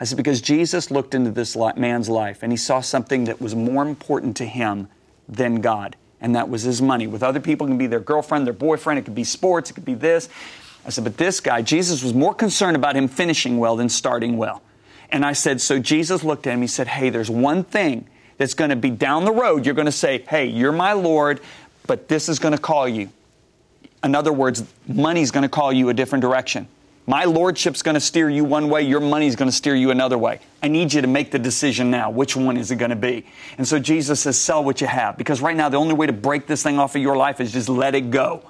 I 0.00 0.04
said, 0.04 0.16
Because 0.16 0.40
Jesus 0.40 0.90
looked 0.90 1.14
into 1.14 1.30
this 1.30 1.56
man's 1.76 2.08
life 2.08 2.42
and 2.42 2.52
he 2.52 2.56
saw 2.56 2.80
something 2.80 3.24
that 3.24 3.40
was 3.40 3.54
more 3.54 3.86
important 3.86 4.36
to 4.38 4.46
him 4.46 4.88
than 5.28 5.60
God, 5.60 5.96
and 6.20 6.34
that 6.34 6.48
was 6.48 6.62
his 6.62 6.82
money. 6.82 7.06
With 7.06 7.22
other 7.22 7.40
people, 7.40 7.66
it 7.66 7.70
can 7.70 7.78
be 7.78 7.86
their 7.86 8.00
girlfriend, 8.00 8.46
their 8.46 8.54
boyfriend, 8.54 8.98
it 8.98 9.04
could 9.04 9.14
be 9.14 9.24
sports, 9.24 9.70
it 9.70 9.74
could 9.74 9.84
be 9.84 9.94
this. 9.94 10.28
I 10.84 10.90
said, 10.90 11.04
But 11.04 11.16
this 11.16 11.40
guy, 11.40 11.62
Jesus 11.62 12.02
was 12.02 12.14
more 12.14 12.34
concerned 12.34 12.76
about 12.76 12.96
him 12.96 13.06
finishing 13.06 13.58
well 13.58 13.76
than 13.76 13.88
starting 13.88 14.36
well. 14.36 14.62
And 15.10 15.24
I 15.24 15.34
said, 15.34 15.60
So 15.60 15.78
Jesus 15.78 16.24
looked 16.24 16.46
at 16.48 16.54
him, 16.54 16.62
he 16.62 16.66
said, 16.66 16.88
Hey, 16.88 17.10
there's 17.10 17.30
one 17.30 17.62
thing 17.62 18.08
that's 18.38 18.54
going 18.54 18.70
to 18.70 18.76
be 18.76 18.90
down 18.90 19.24
the 19.24 19.32
road. 19.32 19.66
You're 19.66 19.74
going 19.74 19.86
to 19.86 19.92
say, 19.92 20.24
Hey, 20.28 20.46
you're 20.46 20.72
my 20.72 20.94
Lord, 20.94 21.40
but 21.86 22.08
this 22.08 22.28
is 22.28 22.40
going 22.40 22.54
to 22.54 22.60
call 22.60 22.88
you. 22.88 23.10
In 24.04 24.14
other 24.14 24.32
words, 24.32 24.64
money's 24.86 25.30
going 25.30 25.42
to 25.42 25.48
call 25.48 25.72
you 25.72 25.88
a 25.88 25.94
different 25.94 26.22
direction. 26.22 26.68
My 27.06 27.24
lordship's 27.24 27.80
going 27.80 27.94
to 27.94 28.00
steer 28.00 28.28
you 28.28 28.44
one 28.44 28.68
way, 28.68 28.82
your 28.82 29.00
money's 29.00 29.34
going 29.34 29.48
to 29.48 29.56
steer 29.56 29.74
you 29.74 29.90
another 29.90 30.18
way. 30.18 30.40
I 30.62 30.68
need 30.68 30.92
you 30.92 31.00
to 31.00 31.06
make 31.06 31.30
the 31.30 31.38
decision 31.38 31.90
now. 31.90 32.10
Which 32.10 32.36
one 32.36 32.58
is 32.58 32.70
it 32.70 32.76
going 32.76 32.90
to 32.90 32.96
be? 32.96 33.24
And 33.56 33.66
so 33.66 33.78
Jesus 33.78 34.20
says, 34.20 34.38
sell 34.38 34.62
what 34.62 34.82
you 34.82 34.86
have. 34.86 35.16
Because 35.16 35.40
right 35.40 35.56
now, 35.56 35.70
the 35.70 35.78
only 35.78 35.94
way 35.94 36.06
to 36.06 36.12
break 36.12 36.46
this 36.46 36.62
thing 36.62 36.78
off 36.78 36.94
of 36.94 37.00
your 37.00 37.16
life 37.16 37.40
is 37.40 37.50
just 37.50 37.70
let 37.70 37.94
it 37.94 38.10
go. 38.10 38.42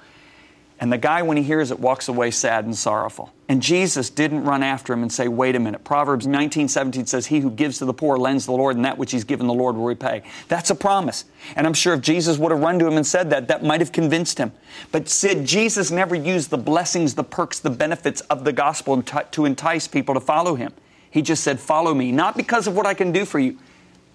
And 0.80 0.92
the 0.92 0.98
guy, 0.98 1.22
when 1.22 1.36
he 1.36 1.42
hears 1.42 1.72
it, 1.72 1.80
walks 1.80 2.06
away 2.08 2.30
sad 2.30 2.64
and 2.64 2.76
sorrowful. 2.76 3.32
And 3.48 3.60
Jesus 3.60 4.10
didn't 4.10 4.44
run 4.44 4.62
after 4.62 4.92
him 4.92 5.02
and 5.02 5.12
say, 5.12 5.26
wait 5.26 5.56
a 5.56 5.58
minute. 5.58 5.82
Proverbs 5.82 6.24
19, 6.24 6.68
17 6.68 7.06
says, 7.06 7.26
He 7.26 7.40
who 7.40 7.50
gives 7.50 7.78
to 7.78 7.84
the 7.84 7.92
poor 7.92 8.16
lends 8.16 8.46
the 8.46 8.52
Lord, 8.52 8.76
and 8.76 8.84
that 8.84 8.96
which 8.96 9.10
he's 9.10 9.24
given 9.24 9.48
the 9.48 9.54
Lord 9.54 9.74
will 9.74 9.86
repay. 9.86 10.22
That's 10.46 10.70
a 10.70 10.76
promise. 10.76 11.24
And 11.56 11.66
I'm 11.66 11.74
sure 11.74 11.94
if 11.94 12.00
Jesus 12.00 12.38
would 12.38 12.52
have 12.52 12.60
run 12.60 12.78
to 12.78 12.86
him 12.86 12.96
and 12.96 13.04
Sid 13.04 13.30
that, 13.30 13.48
that 13.48 13.64
might 13.64 13.80
have 13.80 13.90
convinced 13.90 14.38
him. 14.38 14.52
But 14.92 15.08
said 15.08 15.44
Jesus 15.44 15.90
never 15.90 16.14
used 16.14 16.50
the 16.50 16.58
blessings, 16.58 17.14
the 17.14 17.24
perks, 17.24 17.58
the 17.58 17.70
benefits 17.70 18.20
of 18.22 18.44
the 18.44 18.52
gospel 18.52 19.02
to 19.02 19.44
entice 19.44 19.88
people 19.88 20.14
to 20.14 20.20
follow 20.20 20.54
him. 20.54 20.72
He 21.10 21.22
just 21.22 21.42
said, 21.42 21.58
Follow 21.58 21.94
me, 21.94 22.12
not 22.12 22.36
because 22.36 22.68
of 22.68 22.76
what 22.76 22.86
I 22.86 22.94
can 22.94 23.10
do 23.10 23.24
for 23.24 23.40
you, 23.40 23.58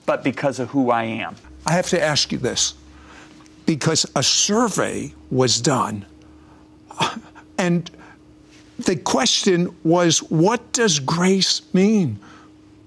but 0.06 0.24
because 0.24 0.60
of 0.60 0.70
who 0.70 0.92
I 0.92 1.04
am. 1.04 1.36
I 1.66 1.74
have 1.74 1.90
to 1.90 2.02
ask 2.02 2.32
you 2.32 2.38
this 2.38 2.76
because 3.66 4.06
a 4.16 4.24
survey 4.24 5.14
was 5.32 5.60
done 5.62 6.06
and 7.58 7.90
the 8.80 8.96
question 8.96 9.76
was, 9.84 10.20
what 10.24 10.72
does 10.74 11.00
grace 11.00 11.62
mean? 11.74 12.20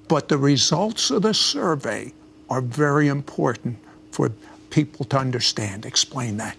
But 0.08 0.28
the 0.28 0.38
results 0.38 1.10
of 1.10 1.22
the 1.22 1.34
survey 1.34 2.12
are 2.48 2.60
very 2.60 3.08
important 3.08 3.78
for 4.10 4.30
people 4.70 5.04
to 5.06 5.18
understand. 5.18 5.84
Explain 5.84 6.36
that. 6.36 6.56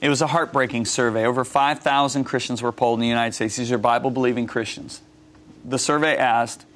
It 0.00 0.08
was 0.08 0.20
a 0.20 0.26
heartbreaking 0.26 0.84
survey. 0.84 1.24
Over 1.24 1.44
5,000 1.44 2.24
Christians 2.24 2.62
were 2.62 2.72
polled 2.72 2.98
in 2.98 3.02
the 3.02 3.08
United 3.08 3.34
States. 3.34 3.56
These 3.56 3.72
are 3.72 3.78
Bible 3.78 4.10
believing 4.10 4.46
Christians. 4.46 5.00
The 5.64 5.78
survey 5.78 6.16
asked, 6.16 6.66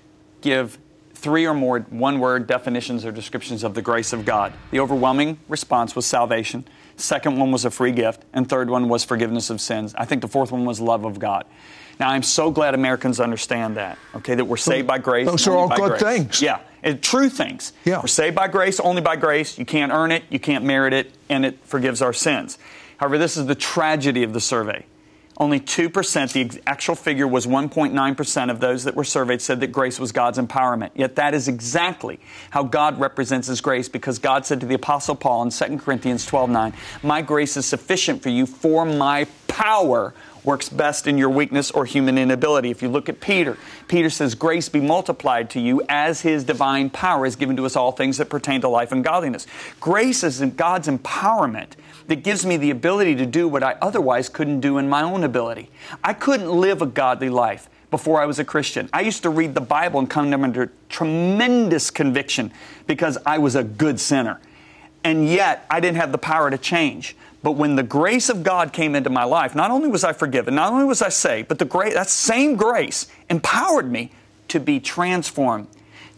give 0.40 0.78
three 1.20 1.46
or 1.46 1.54
more 1.54 1.80
one 1.80 2.18
word 2.18 2.46
definitions 2.46 3.04
or 3.04 3.12
descriptions 3.12 3.62
of 3.62 3.74
the 3.74 3.82
grace 3.82 4.12
of 4.12 4.24
God. 4.24 4.52
The 4.70 4.80
overwhelming 4.80 5.38
response 5.48 5.94
was 5.94 6.06
salvation. 6.06 6.64
Second 6.96 7.38
one 7.38 7.50
was 7.52 7.64
a 7.64 7.70
free 7.70 7.92
gift. 7.92 8.24
And 8.32 8.48
third 8.48 8.70
one 8.70 8.88
was 8.88 9.04
forgiveness 9.04 9.50
of 9.50 9.60
sins. 9.60 9.94
I 9.96 10.04
think 10.04 10.22
the 10.22 10.28
fourth 10.28 10.50
one 10.52 10.64
was 10.64 10.80
love 10.80 11.04
of 11.04 11.18
God. 11.18 11.44
Now, 11.98 12.08
I'm 12.08 12.22
so 12.22 12.50
glad 12.50 12.74
Americans 12.74 13.20
understand 13.20 13.76
that, 13.76 13.98
okay, 14.14 14.34
that 14.34 14.44
we're 14.46 14.56
saved 14.56 14.86
by 14.86 14.96
grace. 14.96 15.26
Those 15.26 15.46
are 15.46 15.54
all 15.54 15.68
good 15.68 15.98
grace. 15.98 16.02
things. 16.02 16.40
Yeah, 16.40 16.60
and 16.82 17.02
true 17.02 17.28
things. 17.28 17.74
Yeah. 17.84 18.00
We're 18.00 18.06
saved 18.06 18.34
by 18.34 18.48
grace, 18.48 18.80
only 18.80 19.02
by 19.02 19.16
grace. 19.16 19.58
You 19.58 19.66
can't 19.66 19.92
earn 19.92 20.10
it, 20.10 20.24
you 20.30 20.40
can't 20.40 20.64
merit 20.64 20.94
it, 20.94 21.12
and 21.28 21.44
it 21.44 21.58
forgives 21.62 22.00
our 22.00 22.14
sins. 22.14 22.58
However, 22.96 23.18
this 23.18 23.36
is 23.36 23.44
the 23.44 23.54
tragedy 23.54 24.22
of 24.22 24.32
the 24.32 24.40
survey. 24.40 24.86
Only 25.40 25.58
2%, 25.58 26.32
the 26.34 26.60
actual 26.66 26.94
figure 26.94 27.26
was 27.26 27.46
1.9% 27.46 28.50
of 28.50 28.60
those 28.60 28.84
that 28.84 28.94
were 28.94 29.04
surveyed 29.04 29.40
said 29.40 29.60
that 29.60 29.68
grace 29.68 29.98
was 29.98 30.12
God's 30.12 30.38
empowerment. 30.38 30.90
Yet 30.94 31.16
that 31.16 31.32
is 31.32 31.48
exactly 31.48 32.20
how 32.50 32.62
God 32.62 33.00
represents 33.00 33.48
His 33.48 33.62
grace 33.62 33.88
because 33.88 34.18
God 34.18 34.44
said 34.44 34.60
to 34.60 34.66
the 34.66 34.74
Apostle 34.74 35.14
Paul 35.14 35.44
in 35.44 35.50
2 35.50 35.78
Corinthians 35.78 36.26
12 36.26 36.50
9, 36.50 36.74
My 37.02 37.22
grace 37.22 37.56
is 37.56 37.64
sufficient 37.64 38.22
for 38.22 38.28
you, 38.28 38.44
for 38.44 38.84
my 38.84 39.26
power 39.48 40.12
works 40.44 40.68
best 40.68 41.06
in 41.06 41.16
your 41.16 41.30
weakness 41.30 41.70
or 41.70 41.86
human 41.86 42.18
inability. 42.18 42.70
If 42.70 42.82
you 42.82 42.90
look 42.90 43.08
at 43.08 43.20
Peter, 43.20 43.56
Peter 43.88 44.10
says, 44.10 44.34
Grace 44.34 44.68
be 44.68 44.80
multiplied 44.80 45.48
to 45.50 45.60
you 45.60 45.82
as 45.88 46.20
his 46.20 46.44
divine 46.44 46.90
power 46.90 47.24
is 47.24 47.36
given 47.36 47.56
to 47.56 47.64
us 47.64 47.76
all 47.76 47.92
things 47.92 48.18
that 48.18 48.28
pertain 48.28 48.60
to 48.60 48.68
life 48.68 48.92
and 48.92 49.02
godliness. 49.02 49.46
Grace 49.80 50.22
is 50.22 50.40
God's 50.40 50.86
empowerment 50.86 51.72
that 52.10 52.24
gives 52.24 52.44
me 52.44 52.56
the 52.56 52.70
ability 52.70 53.14
to 53.14 53.24
do 53.24 53.46
what 53.46 53.62
I 53.62 53.76
otherwise 53.80 54.28
couldn't 54.28 54.58
do 54.58 54.78
in 54.78 54.88
my 54.88 55.00
own 55.00 55.22
ability. 55.22 55.70
I 56.02 56.12
couldn't 56.12 56.50
live 56.50 56.82
a 56.82 56.86
godly 56.86 57.28
life 57.28 57.70
before 57.88 58.20
I 58.20 58.26
was 58.26 58.40
a 58.40 58.44
Christian. 58.44 58.90
I 58.92 59.02
used 59.02 59.22
to 59.22 59.30
read 59.30 59.54
the 59.54 59.60
Bible 59.60 60.00
and 60.00 60.10
come 60.10 60.32
under 60.32 60.72
tremendous 60.88 61.88
conviction 61.88 62.50
because 62.88 63.16
I 63.24 63.38
was 63.38 63.54
a 63.54 63.62
good 63.62 64.00
sinner. 64.00 64.40
And 65.04 65.28
yet, 65.28 65.64
I 65.70 65.78
didn't 65.78 65.98
have 65.98 66.10
the 66.10 66.18
power 66.18 66.50
to 66.50 66.58
change. 66.58 67.14
But 67.44 67.52
when 67.52 67.76
the 67.76 67.84
grace 67.84 68.28
of 68.28 68.42
God 68.42 68.72
came 68.72 68.96
into 68.96 69.08
my 69.08 69.22
life, 69.22 69.54
not 69.54 69.70
only 69.70 69.88
was 69.88 70.02
I 70.02 70.12
forgiven, 70.12 70.56
not 70.56 70.72
only 70.72 70.86
was 70.86 71.02
I 71.02 71.10
saved, 71.10 71.46
but 71.46 71.60
the 71.60 71.92
that 71.94 72.10
same 72.10 72.56
grace 72.56 73.06
empowered 73.28 73.88
me 73.88 74.10
to 74.48 74.58
be 74.58 74.80
transformed, 74.80 75.68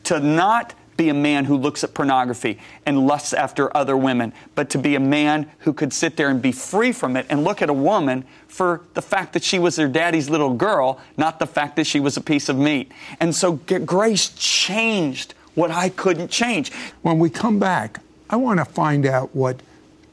to 0.05 0.21
not 0.21 0.73
be 1.03 1.09
a 1.09 1.15
man 1.15 1.45
who 1.47 1.57
looks 1.57 1.83
at 1.83 1.95
pornography 1.95 2.61
and 2.87 3.09
lusts 3.09 3.33
after 3.33 3.77
other 3.77 3.97
women, 3.97 4.33
but 4.55 4.71
to 4.71 4.79
be 4.79 4.95
a 4.95 5.01
man 5.01 5.51
who 5.61 5.73
could 5.73 5.93
sit 5.93 6.17
there 6.17 6.29
and 6.29 6.41
be 6.41 6.53
free 6.53 6.93
from 6.93 7.17
it 7.17 7.27
and 7.29 7.43
look 7.43 7.61
at 7.61 7.69
a 7.69 7.73
woman 7.73 8.25
for 8.47 8.83
the 8.95 9.03
fact 9.03 9.33
that 9.33 9.43
she 9.43 9.59
was 9.59 9.75
her 9.77 9.89
daddy's 9.89 10.31
little 10.31 10.55
girl, 10.55 11.01
not 11.17 11.41
the 11.41 11.47
fact 11.47 11.75
that 11.75 11.89
she 11.89 11.99
was 11.99 12.17
a 12.17 12.21
piece 12.21 12.49
of 12.49 12.57
meat. 12.57 12.93
And 13.19 13.35
so 13.35 13.55
grace 13.55 14.29
changed 14.29 15.35
what 15.57 15.73
I 15.73 15.89
couldn't 15.89 16.31
change. 16.31 16.71
When 17.03 17.19
we 17.19 17.29
come 17.31 17.59
back, 17.59 17.99
I 18.31 18.37
want 18.37 18.61
to 18.61 18.65
find 18.65 19.05
out 19.05 19.35
what 19.35 19.61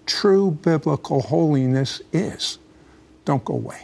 true 0.07 0.49
biblical 0.49 1.21
holiness 1.21 2.01
is. 2.11 2.57
Don't 3.25 3.45
go 3.45 3.53
away. 3.53 3.81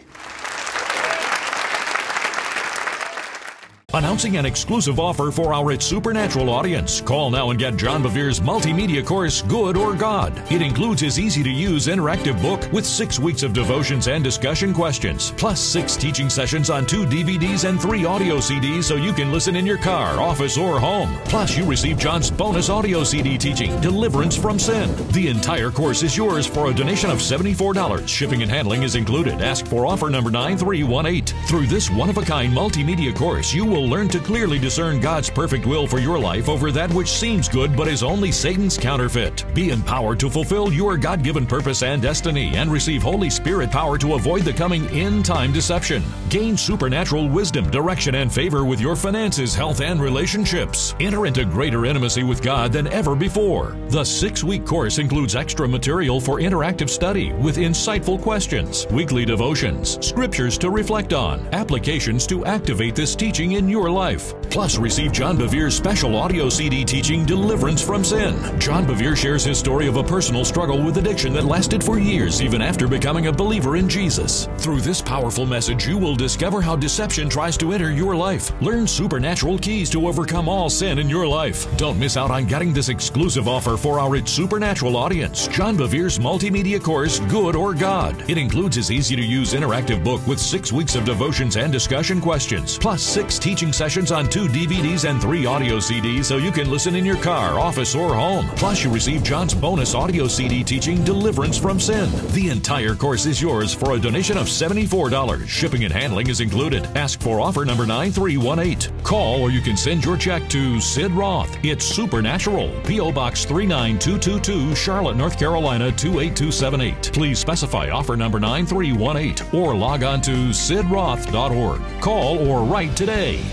Announcing 3.95 4.35
an 4.35 4.45
exclusive 4.45 4.99
offer 4.99 5.31
for 5.31 5.53
our 5.53 5.71
It's 5.71 5.85
Supernatural 5.85 6.49
audience. 6.49 6.99
Call 6.99 7.29
now 7.29 7.51
and 7.51 7.57
get 7.57 7.77
John 7.77 8.03
Bevere's 8.03 8.41
multimedia 8.41 9.05
course, 9.05 9.41
Good 9.41 9.77
or 9.77 9.95
God. 9.95 10.33
It 10.51 10.61
includes 10.61 10.99
his 10.99 11.17
easy 11.17 11.41
to 11.43 11.49
use 11.49 11.87
interactive 11.87 12.41
book 12.41 12.69
with 12.73 12.85
six 12.85 13.19
weeks 13.19 13.41
of 13.41 13.53
devotions 13.53 14.09
and 14.09 14.21
discussion 14.21 14.73
questions, 14.73 15.31
plus 15.37 15.61
six 15.61 15.95
teaching 15.95 16.29
sessions 16.29 16.69
on 16.69 16.85
two 16.85 17.05
DVDs 17.05 17.63
and 17.63 17.81
three 17.81 18.03
audio 18.03 18.39
CDs 18.39 18.83
so 18.83 18.95
you 18.97 19.13
can 19.13 19.31
listen 19.31 19.55
in 19.55 19.65
your 19.65 19.77
car, 19.77 20.19
office, 20.19 20.57
or 20.57 20.77
home. 20.77 21.17
Plus, 21.23 21.57
you 21.57 21.63
receive 21.63 21.97
John's 21.97 22.29
bonus 22.29 22.69
audio 22.69 23.01
CD 23.05 23.37
teaching, 23.37 23.79
Deliverance 23.79 24.35
from 24.35 24.59
Sin. 24.59 24.93
The 25.13 25.29
entire 25.29 25.71
course 25.71 26.03
is 26.03 26.17
yours 26.17 26.45
for 26.45 26.69
a 26.69 26.73
donation 26.73 27.09
of 27.09 27.19
$74. 27.19 28.05
Shipping 28.05 28.41
and 28.41 28.51
handling 28.51 28.83
is 28.83 28.95
included. 28.95 29.41
Ask 29.41 29.65
for 29.65 29.85
offer 29.85 30.09
number 30.09 30.31
9318. 30.31 31.47
Through 31.47 31.67
this 31.67 31.89
one 31.89 32.09
of 32.09 32.17
a 32.17 32.23
kind 32.23 32.51
multimedia 32.51 33.15
course, 33.15 33.53
you 33.53 33.63
will 33.63 33.84
You'll 33.85 33.93
learn 33.93 34.07
to 34.09 34.19
clearly 34.19 34.57
discern 34.57 34.99
God's 34.99 35.29
perfect 35.29 35.67
will 35.67 35.85
for 35.85 35.99
your 35.99 36.17
life 36.17 36.49
over 36.49 36.71
that 36.71 36.91
which 36.91 37.07
seems 37.07 37.47
good 37.47 37.77
but 37.77 37.87
is 37.87 38.01
only 38.01 38.31
Satan's 38.31 38.79
counterfeit. 38.79 39.45
Be 39.53 39.69
empowered 39.69 40.19
to 40.21 40.29
fulfill 40.29 40.73
your 40.73 40.97
God 40.97 41.21
given 41.21 41.45
purpose 41.45 41.83
and 41.83 42.01
destiny 42.01 42.55
and 42.55 42.71
receive 42.71 43.03
Holy 43.03 43.29
Spirit 43.29 43.69
power 43.69 43.99
to 43.99 44.15
avoid 44.15 44.41
the 44.41 44.51
coming 44.51 44.87
end 44.87 45.23
time 45.23 45.53
deception. 45.53 46.01
Gain 46.31 46.57
supernatural 46.57 47.29
wisdom, 47.29 47.69
direction, 47.69 48.15
and 48.15 48.33
favor 48.33 48.65
with 48.65 48.81
your 48.81 48.95
finances, 48.95 49.53
health, 49.53 49.81
and 49.81 50.01
relationships. 50.01 50.95
Enter 50.99 51.27
into 51.27 51.45
greater 51.45 51.85
intimacy 51.85 52.23
with 52.23 52.41
God 52.41 52.73
than 52.73 52.87
ever 52.87 53.15
before. 53.15 53.77
The 53.89 54.03
six 54.03 54.43
week 54.43 54.65
course 54.65 54.97
includes 54.97 55.35
extra 55.35 55.67
material 55.67 56.19
for 56.19 56.39
interactive 56.39 56.89
study 56.89 57.33
with 57.33 57.57
insightful 57.57 58.19
questions, 58.19 58.87
weekly 58.87 59.25
devotions, 59.25 60.03
scriptures 60.03 60.57
to 60.57 60.71
reflect 60.71 61.13
on, 61.13 61.47
applications 61.53 62.25
to 62.25 62.45
activate 62.45 62.95
this 62.95 63.15
teaching 63.15 63.51
in 63.51 63.69
your 63.69 63.74
life. 63.89 64.33
Plus, 64.49 64.77
receive 64.77 65.11
John 65.11 65.37
Bevere's 65.37 65.75
special 65.75 66.15
audio 66.15 66.49
CD 66.49 66.85
teaching 66.85 67.25
Deliverance 67.25 67.81
from 67.81 68.03
Sin. 68.03 68.35
John 68.59 68.85
Bevere 68.85 69.15
shares 69.15 69.43
his 69.43 69.57
story 69.57 69.87
of 69.87 69.97
a 69.97 70.03
personal 70.03 70.45
struggle 70.45 70.81
with 70.81 70.97
addiction 70.97 71.33
that 71.33 71.43
lasted 71.43 71.83
for 71.83 71.99
years 71.99 72.41
even 72.41 72.61
after 72.61 72.87
becoming 72.87 73.27
a 73.27 73.31
believer 73.31 73.75
in 73.75 73.89
Jesus. 73.89 74.47
Through 74.57 74.81
this 74.81 75.01
powerful 75.01 75.45
message, 75.45 75.87
you 75.87 75.97
will 75.97 76.15
discover 76.15 76.61
how 76.61 76.75
deception 76.75 77.29
tries 77.29 77.57
to 77.57 77.73
enter 77.73 77.91
your 77.91 78.15
life. 78.15 78.51
Learn 78.61 78.87
supernatural 78.87 79.57
keys 79.57 79.89
to 79.89 80.07
overcome 80.07 80.47
all 80.47 80.69
sin 80.69 80.99
in 80.99 81.09
your 81.09 81.27
life. 81.27 81.65
Don't 81.77 81.99
miss 81.99 82.15
out 82.15 82.31
on 82.31 82.45
getting 82.45 82.71
this 82.71 82.89
exclusive 82.89 83.47
offer 83.47 83.75
for 83.75 83.99
our 83.99 84.15
It's 84.15 84.31
Supernatural 84.31 84.95
audience. 84.95 85.47
John 85.47 85.77
Bevere's 85.77 86.19
multimedia 86.19 86.81
course, 86.81 87.19
Good 87.19 87.55
or 87.55 87.73
God. 87.73 88.29
It 88.29 88.37
includes 88.37 88.75
his 88.77 88.91
easy 88.91 89.15
to 89.15 89.21
use 89.21 89.53
interactive 89.53 90.03
book 90.03 90.25
with 90.27 90.39
six 90.39 90.71
weeks 90.71 90.95
of 90.95 91.03
devotions 91.03 91.57
and 91.57 91.71
discussion 91.71 92.21
questions, 92.21 92.77
plus 92.77 93.01
six 93.01 93.37
teaching 93.55 93.71
sessions 93.71 94.11
on 94.11 94.27
two 94.27 94.47
DVDs 94.47 95.09
and 95.09 95.21
three 95.21 95.45
audio 95.45 95.77
CDs 95.77 96.25
so 96.25 96.35
you 96.35 96.51
can 96.51 96.69
listen 96.69 96.93
in 96.93 97.05
your 97.05 97.15
car, 97.15 97.57
office, 97.57 97.95
or 97.95 98.13
home. 98.13 98.45
Plus, 98.57 98.83
you 98.83 98.91
receive 98.91 99.23
John's 99.23 99.53
bonus 99.53 99.95
audio 99.95 100.27
CD 100.27 100.61
teaching 100.61 101.01
Deliverance 101.05 101.57
from 101.57 101.79
Sin. 101.79 102.09
The 102.33 102.49
entire 102.49 102.95
course 102.95 103.25
is 103.25 103.41
yours 103.41 103.73
for 103.73 103.93
a 103.93 103.97
donation 103.97 104.37
of 104.37 104.47
$74. 104.47 105.47
Shipping 105.47 105.85
and 105.85 105.93
handling 105.93 106.27
is 106.27 106.41
included. 106.41 106.83
Ask 106.97 107.21
for 107.21 107.39
offer 107.39 107.63
number 107.63 107.85
9318. 107.85 109.03
Call 109.03 109.41
or 109.41 109.51
you 109.51 109.61
can 109.61 109.77
send 109.77 110.03
your 110.03 110.17
check 110.17 110.49
to 110.49 110.81
Sid 110.81 111.13
Roth. 111.13 111.57
It's 111.63 111.85
Supernatural. 111.85 112.77
P.O. 112.83 113.13
Box 113.13 113.45
39222, 113.45 114.75
Charlotte, 114.75 115.15
North 115.15 115.39
Carolina 115.39 115.93
28278. 115.93 117.13
Please 117.13 117.39
specify 117.39 117.89
offer 117.89 118.17
number 118.17 118.37
9318 118.37 119.57
or 119.57 119.73
log 119.73 120.03
on 120.03 120.19
to 120.19 120.49
sidroth.org. 120.49 122.01
Call 122.01 122.49
or 122.49 122.65
write 122.65 122.97
today. 122.97 123.44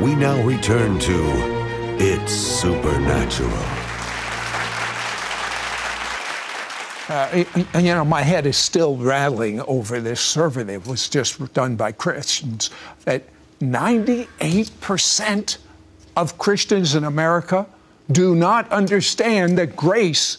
We 0.00 0.14
now 0.14 0.42
return 0.44 0.98
to 0.98 1.14
It's 1.98 2.32
Supernatural. 2.32 3.50
Uh, 7.06 7.44
you 7.74 7.82
know, 7.82 8.06
my 8.06 8.22
head 8.22 8.46
is 8.46 8.56
still 8.56 8.96
rattling 8.96 9.60
over 9.60 10.00
this 10.00 10.22
survey 10.22 10.62
that 10.62 10.86
was 10.86 11.10
just 11.10 11.52
done 11.52 11.76
by 11.76 11.92
Christians 11.92 12.70
that 13.04 13.24
98% 13.60 15.58
of 16.16 16.38
Christians 16.38 16.94
in 16.94 17.04
America 17.04 17.66
do 18.10 18.34
not 18.34 18.72
understand 18.72 19.58
that 19.58 19.76
grace 19.76 20.38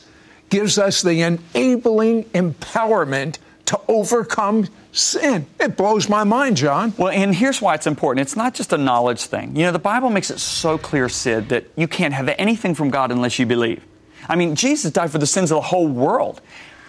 gives 0.50 0.80
us 0.80 1.04
the 1.04 1.22
enabling 1.22 2.24
empowerment 2.32 3.38
to 3.66 3.80
overcome 3.88 4.68
sin. 4.92 5.46
It 5.60 5.78
blows 5.78 6.10
my 6.10 6.24
mind, 6.24 6.58
John. 6.58 6.94
Well, 6.98 7.10
and 7.10 7.34
here's 7.34 7.62
why 7.62 7.76
it's 7.76 7.88
important. 7.88 8.26
It's 8.26 8.36
not 8.36 8.54
just 8.54 8.74
a 8.74 8.78
knowledge 8.78 9.26
thing. 9.26 9.56
You 9.56 9.64
know, 9.64 9.72
the 9.72 9.80
Bible 9.80 10.10
makes 10.10 10.30
it 10.30 10.40
so 10.40 10.78
clear, 10.78 11.10
Sid, 11.10 11.50
that 11.50 11.66
you 11.76 11.88
can't 11.88 12.14
have 12.14 12.28
anything 12.38 12.76
from 12.76 12.90
God 12.90 13.12
unless 13.12 13.40
you 13.40 13.46
believe. 13.46 13.84
I 14.28 14.36
mean, 14.36 14.56
Jesus 14.56 14.92
died 14.92 15.12
for 15.12 15.18
the 15.18 15.26
sins 15.26 15.52
of 15.52 15.56
the 15.56 15.62
whole 15.62 15.88
world. 15.88 16.42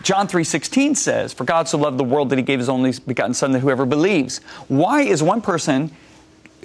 John 0.03 0.27
3:16 0.27 0.97
says, 0.97 1.33
"For 1.33 1.45
God 1.45 1.69
so 1.69 1.79
loved 1.79 1.99
the 1.99 2.05
world 2.05 2.31
that 2.31 2.37
he 2.37 2.43
gave 2.43 2.59
his 2.59 2.69
only 2.69 2.93
begotten 3.07 3.35
son 3.35 3.53
that 3.53 3.61
whoever 3.61 3.87
believes." 3.87 4.41
Why 4.67 5.03
is 5.03 5.23
one 5.23 5.41
person 5.41 5.93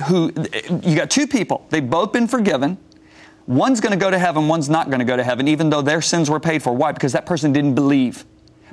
who 0.07 0.31
you 0.81 0.95
got 0.95 1.09
two 1.09 1.27
people, 1.27 1.65
they've 1.69 1.87
both 1.87 2.11
been 2.11 2.27
forgiven, 2.27 2.77
one's 3.47 3.79
going 3.79 3.91
to 3.91 3.97
go 3.97 4.11
to 4.11 4.19
heaven, 4.19 4.47
one's 4.47 4.69
not 4.69 4.87
going 4.87 4.99
to 4.99 5.05
go 5.05 5.15
to 5.15 5.23
heaven 5.23 5.47
even 5.47 5.69
though 5.69 5.81
their 5.81 6.01
sins 6.01 6.29
were 6.29 6.39
paid 6.39 6.61
for. 6.63 6.73
Why? 6.73 6.91
Because 6.91 7.13
that 7.13 7.25
person 7.25 7.53
didn't 7.53 7.75
believe. 7.75 8.25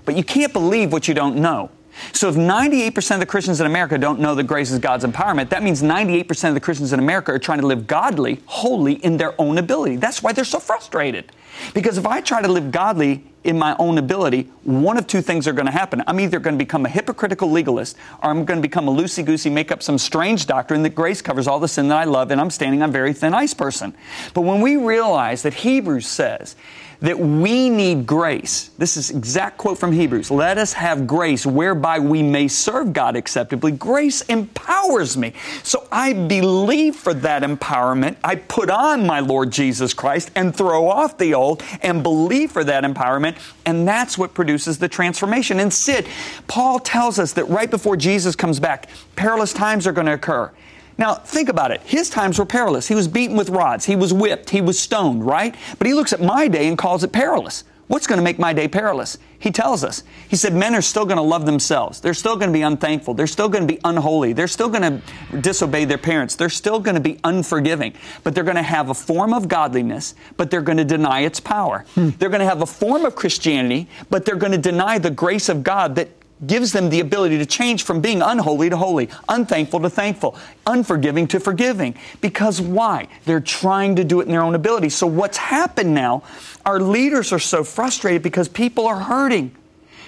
But 0.05 0.17
you 0.17 0.25
can't 0.25 0.53
believe 0.53 0.93
what 0.93 1.09
you 1.09 1.15
don't 1.15 1.37
know. 1.37 1.71
So 2.13 2.29
if 2.29 2.35
98% 2.35 3.15
of 3.15 3.21
the 3.21 3.27
Christians 3.27 3.61
in 3.61 3.67
America 3.67 3.99
don't 3.99 4.21
know 4.21 4.35
that 4.35 4.45
grace 4.45 4.71
is 4.71 4.79
God's 4.79 5.05
empowerment, 5.05 5.49
that 5.51 5.63
means 5.63 5.83
98% 5.83 6.49
of 6.49 6.55
the 6.55 6.61
Christians 6.61 6.93
in 6.93 6.99
America 6.99 7.33
are 7.33 7.39
trying 7.39 7.61
to 7.61 7.67
live 7.67 7.87
godly, 7.87 8.41
holy 8.47 8.95
in 8.95 9.17
their 9.17 9.41
own 9.41 9.59
ability. 9.59 9.97
That's 9.97 10.23
why 10.23 10.33
they're 10.33 10.45
so 10.45 10.59
frustrated. 10.61 11.33
Because 11.73 11.99
if 11.99 12.07
I 12.07 12.21
try 12.21 12.43
to 12.43 12.49
live 12.49 12.73
godly 12.73 13.25
in 13.45 13.59
my 13.59 13.77
own 13.79 13.99
ability, 13.99 14.51
one 14.65 14.97
of 14.97 15.07
two 15.07 15.21
things 15.21 15.47
are 15.47 15.53
going 15.53 15.67
to 15.67 15.73
happen. 15.73 16.03
I'm 16.07 16.19
either 16.19 16.39
going 16.39 16.55
to 16.55 16.59
become 16.59 16.87
a 16.87 16.89
hypocritical 16.89 17.51
legalist 17.51 17.97
or 18.23 18.31
I'm 18.31 18.45
going 18.45 18.59
to 18.59 18.63
become 18.63 18.89
a 18.89 18.93
loosey 18.93 19.25
goosey, 19.25 19.51
make 19.51 19.71
up 19.71 19.83
some 19.83 19.99
strange 19.99 20.47
doctrine 20.47 20.83
that 20.83 20.95
grace 20.95 21.23
covers 21.23 21.47
all 21.47 21.61
the 21.61 21.69
sin 21.69 21.89
that 21.89 21.99
I 21.99 22.05
love 22.05 22.31
and 22.31 22.41
I'm 22.41 22.51
standing 22.51 22.83
on 22.83 22.91
very 22.91 23.13
thin 23.13 23.35
ice 23.35 23.55
person. 23.55 23.95
But 24.33 24.43
when 24.43 24.61
we 24.61 24.77
realize 24.77 25.43
that 25.43 25.55
Hebrews 25.55 26.07
says 26.07 26.57
that 27.01 27.19
we 27.19 27.69
need 27.71 28.07
grace. 28.07 28.71
This 28.79 28.97
is 28.97 29.11
exact 29.11 29.59
quote 29.59 29.79
from 29.79 29.93
Hebrews. 29.93 30.31
Let 30.31 30.59
us 30.59 30.73
have 30.73 31.07
grace 31.07 31.45
whereby 31.45 31.99
we 31.99 32.23
may 32.23 32.49
serve 32.49 32.93
God 32.93 33.17
acceptably. 33.17 33.73
Grace 33.73 34.23
empowers 34.23 35.17
me. 35.17 35.33
So 35.63 35.87
I 35.91 36.13
believe 36.13 36.97
for 36.97 37.15
that 37.15 37.43
empowerment. 37.43 38.17
I 38.25 38.37
put 38.37 38.71
on 38.71 39.07
my 39.07 39.21
Lord 39.21 39.51
Jesus 39.51 39.95
Christ 39.95 40.31
and 40.35 40.55
throw 40.55 40.89
off 40.89 41.19
the 41.19 41.35
old 41.35 41.63
and 41.83 42.03
believe 42.03 42.53
for 42.53 42.65
that 42.65 42.85
empowerment. 42.85 43.37
And 43.67 43.87
that's 43.87 44.17
what 44.17 44.35
produces 44.35 44.79
the 44.79 44.89
transformation. 44.89 45.61
And 45.61 45.73
Sid, 45.73 46.07
Paul 46.47 46.79
tells 46.79 47.19
us 47.19 47.33
that 47.35 47.49
right 47.49 47.71
before 47.71 47.97
Jesus 47.97 48.37
comes 48.37 48.61
back, 48.61 48.89
perilous 49.17 49.53
times 49.53 49.87
are 49.87 49.93
going 49.93 50.07
to 50.07 50.15
occur. 50.15 50.51
Now, 50.97 51.15
think 51.15 51.49
about 51.49 51.71
it. 51.71 51.81
His 51.83 52.09
times 52.09 52.39
were 52.39 52.47
perilous. 52.47 52.89
He 52.89 52.95
was 52.95 53.09
beaten 53.09 53.37
with 53.37 53.51
rods. 53.51 53.85
He 53.85 53.97
was 53.97 54.13
whipped. 54.13 54.51
He 54.51 54.61
was 54.61 54.79
stoned, 54.79 55.27
right? 55.27 55.55
But 55.79 55.87
he 55.87 55.95
looks 55.95 56.13
at 56.13 56.21
my 56.21 56.49
day 56.49 56.69
and 56.69 56.79
calls 56.79 57.03
it 57.03 57.13
perilous. 57.13 57.65
What's 57.87 58.07
going 58.07 58.17
to 58.17 58.23
make 58.23 58.39
my 58.39 58.55
day 58.55 58.67
perilous? 58.67 59.19
He 59.39 59.51
tells 59.51 59.85
us. 59.85 60.05
He 60.29 60.37
said 60.37 60.55
men 60.55 60.75
are 60.75 60.81
still 60.81 61.05
going 61.05 61.19
to 61.19 61.23
love 61.23 61.45
themselves. 61.45 62.01
They're 62.01 62.15
still 62.15 62.37
going 62.37 62.49
to 62.49 62.53
be 62.53 62.63
unthankful. 62.63 63.13
They're 63.13 63.27
still 63.27 63.51
going 63.51 63.67
to 63.67 63.73
be 63.73 63.79
unholy. 63.85 64.33
They're 64.33 64.49
still 64.49 64.71
going 64.71 65.01
to 65.01 65.39
disobey 65.39 65.85
their 65.85 65.99
parents. 65.99 66.35
They're 66.35 66.49
still 66.49 66.81
going 66.81 66.95
to 66.95 67.01
be 67.01 67.21
unforgiving. 67.25 67.93
But 68.23 68.35
they're 68.35 68.45
going 68.45 68.57
to 68.57 68.63
have 68.63 68.89
a 68.89 68.95
form 68.95 69.35
of 69.35 69.49
godliness, 69.49 70.15
but 70.39 70.51
they're 70.51 70.63
going 70.63 70.79
to 70.79 70.85
deny 70.85 71.21
its 71.21 71.41
power. 71.41 71.85
Hmm. 71.95 72.11
They're 72.19 72.31
going 72.31 72.41
to 72.41 72.47
have 72.47 72.63
a 72.63 72.67
form 72.67 73.05
of 73.05 73.17
Christianity, 73.17 73.87
but 74.09 74.25
they're 74.25 74.37
going 74.37 74.53
to 74.53 74.59
deny 74.59 74.99
the 74.99 75.11
grace 75.11 75.51
of 75.51 75.63
God 75.63 75.97
that 75.97 76.09
gives 76.47 76.73
them 76.73 76.91
the 76.91 77.01
ability 77.01 77.39
to 77.39 77.47
change 77.47 77.85
from 77.85 78.01
being 78.01 78.21
unholy 78.21 78.69
to 78.71 78.77
holy, 78.77 79.09
unthankful 79.29 79.81
to 79.81 79.91
thankful, 79.91 80.37
unforgiving 80.67 81.27
to 81.29 81.41
forgiving. 81.41 81.95
Because 82.21 82.61
why? 82.61 83.09
They're 83.25 83.41
trying 83.41 83.97
to 83.97 84.05
do 84.05 84.21
it 84.21 84.25
in 84.25 84.31
their 84.31 84.43
own 84.43 84.55
ability. 84.55 84.89
So 84.91 85.07
what's 85.07 85.39
happened 85.39 85.95
now, 85.95 86.23
our 86.67 86.81
leaders 86.81 87.33
are 87.33 87.39
so 87.39 87.65
frustrated 87.65 88.23
because 88.23 88.49
people 88.49 88.87
are 88.87 88.99
hurting. 88.99 89.55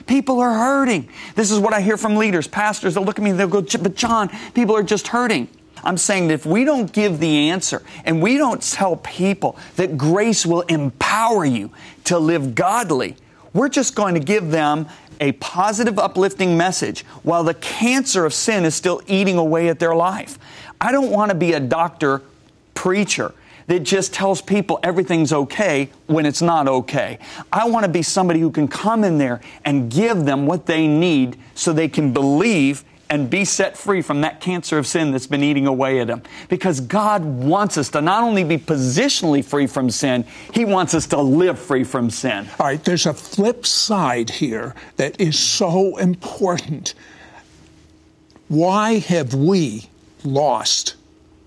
People 0.06 0.40
are 0.40 0.52
hurting. 0.52 1.08
This 1.34 1.50
is 1.50 1.58
what 1.58 1.72
I 1.72 1.80
hear 1.80 1.96
from 1.96 2.16
leaders, 2.16 2.46
pastors. 2.46 2.94
They'll 2.94 3.04
look 3.04 3.18
at 3.18 3.24
me 3.24 3.30
and 3.30 3.40
they'll 3.40 3.48
go, 3.48 3.62
but 3.62 3.94
John, 3.96 4.30
people 4.54 4.76
are 4.76 4.82
just 4.82 5.08
hurting. 5.08 5.48
I'm 5.84 5.96
saying 5.96 6.28
that 6.28 6.34
if 6.34 6.46
we 6.46 6.64
don't 6.64 6.92
give 6.92 7.20
the 7.20 7.50
answer 7.50 7.82
and 8.04 8.20
we 8.20 8.38
don't 8.38 8.62
tell 8.62 8.96
people 8.96 9.56
that 9.76 9.96
grace 9.96 10.44
will 10.44 10.62
empower 10.62 11.44
you 11.44 11.70
to 12.04 12.18
live 12.18 12.54
godly, 12.54 13.16
we're 13.56 13.68
just 13.68 13.94
going 13.94 14.14
to 14.14 14.20
give 14.20 14.50
them 14.50 14.86
a 15.20 15.32
positive, 15.32 15.98
uplifting 15.98 16.56
message 16.56 17.02
while 17.22 17.42
the 17.42 17.54
cancer 17.54 18.24
of 18.24 18.34
sin 18.34 18.64
is 18.64 18.74
still 18.74 19.00
eating 19.06 19.38
away 19.38 19.68
at 19.68 19.78
their 19.78 19.94
life. 19.94 20.38
I 20.80 20.92
don't 20.92 21.10
want 21.10 21.30
to 21.30 21.34
be 21.34 21.54
a 21.54 21.60
doctor 21.60 22.22
preacher 22.74 23.32
that 23.66 23.80
just 23.80 24.12
tells 24.12 24.40
people 24.40 24.78
everything's 24.82 25.32
okay 25.32 25.90
when 26.06 26.26
it's 26.26 26.42
not 26.42 26.68
okay. 26.68 27.18
I 27.52 27.68
want 27.68 27.84
to 27.84 27.90
be 27.90 28.02
somebody 28.02 28.40
who 28.40 28.50
can 28.50 28.68
come 28.68 29.02
in 29.02 29.18
there 29.18 29.40
and 29.64 29.90
give 29.90 30.24
them 30.24 30.46
what 30.46 30.66
they 30.66 30.86
need 30.86 31.36
so 31.54 31.72
they 31.72 31.88
can 31.88 32.12
believe 32.12 32.84
and 33.08 33.30
be 33.30 33.44
set 33.44 33.76
free 33.76 34.02
from 34.02 34.22
that 34.22 34.40
cancer 34.40 34.78
of 34.78 34.86
sin 34.86 35.12
that's 35.12 35.26
been 35.26 35.42
eating 35.42 35.66
away 35.66 36.00
at 36.00 36.08
them. 36.08 36.22
Because 36.48 36.80
God 36.80 37.24
wants 37.24 37.78
us 37.78 37.88
to 37.90 38.00
not 38.00 38.22
only 38.22 38.44
be 38.44 38.58
positionally 38.58 39.44
free 39.44 39.66
from 39.66 39.90
sin, 39.90 40.24
He 40.52 40.64
wants 40.64 40.94
us 40.94 41.06
to 41.08 41.20
live 41.20 41.58
free 41.58 41.84
from 41.84 42.10
sin. 42.10 42.48
All 42.58 42.66
right, 42.66 42.82
there's 42.82 43.06
a 43.06 43.14
flip 43.14 43.64
side 43.64 44.30
here 44.30 44.74
that 44.96 45.20
is 45.20 45.38
so 45.38 45.96
important. 45.98 46.94
Why 48.48 48.98
have 48.98 49.34
we 49.34 49.88
lost 50.24 50.94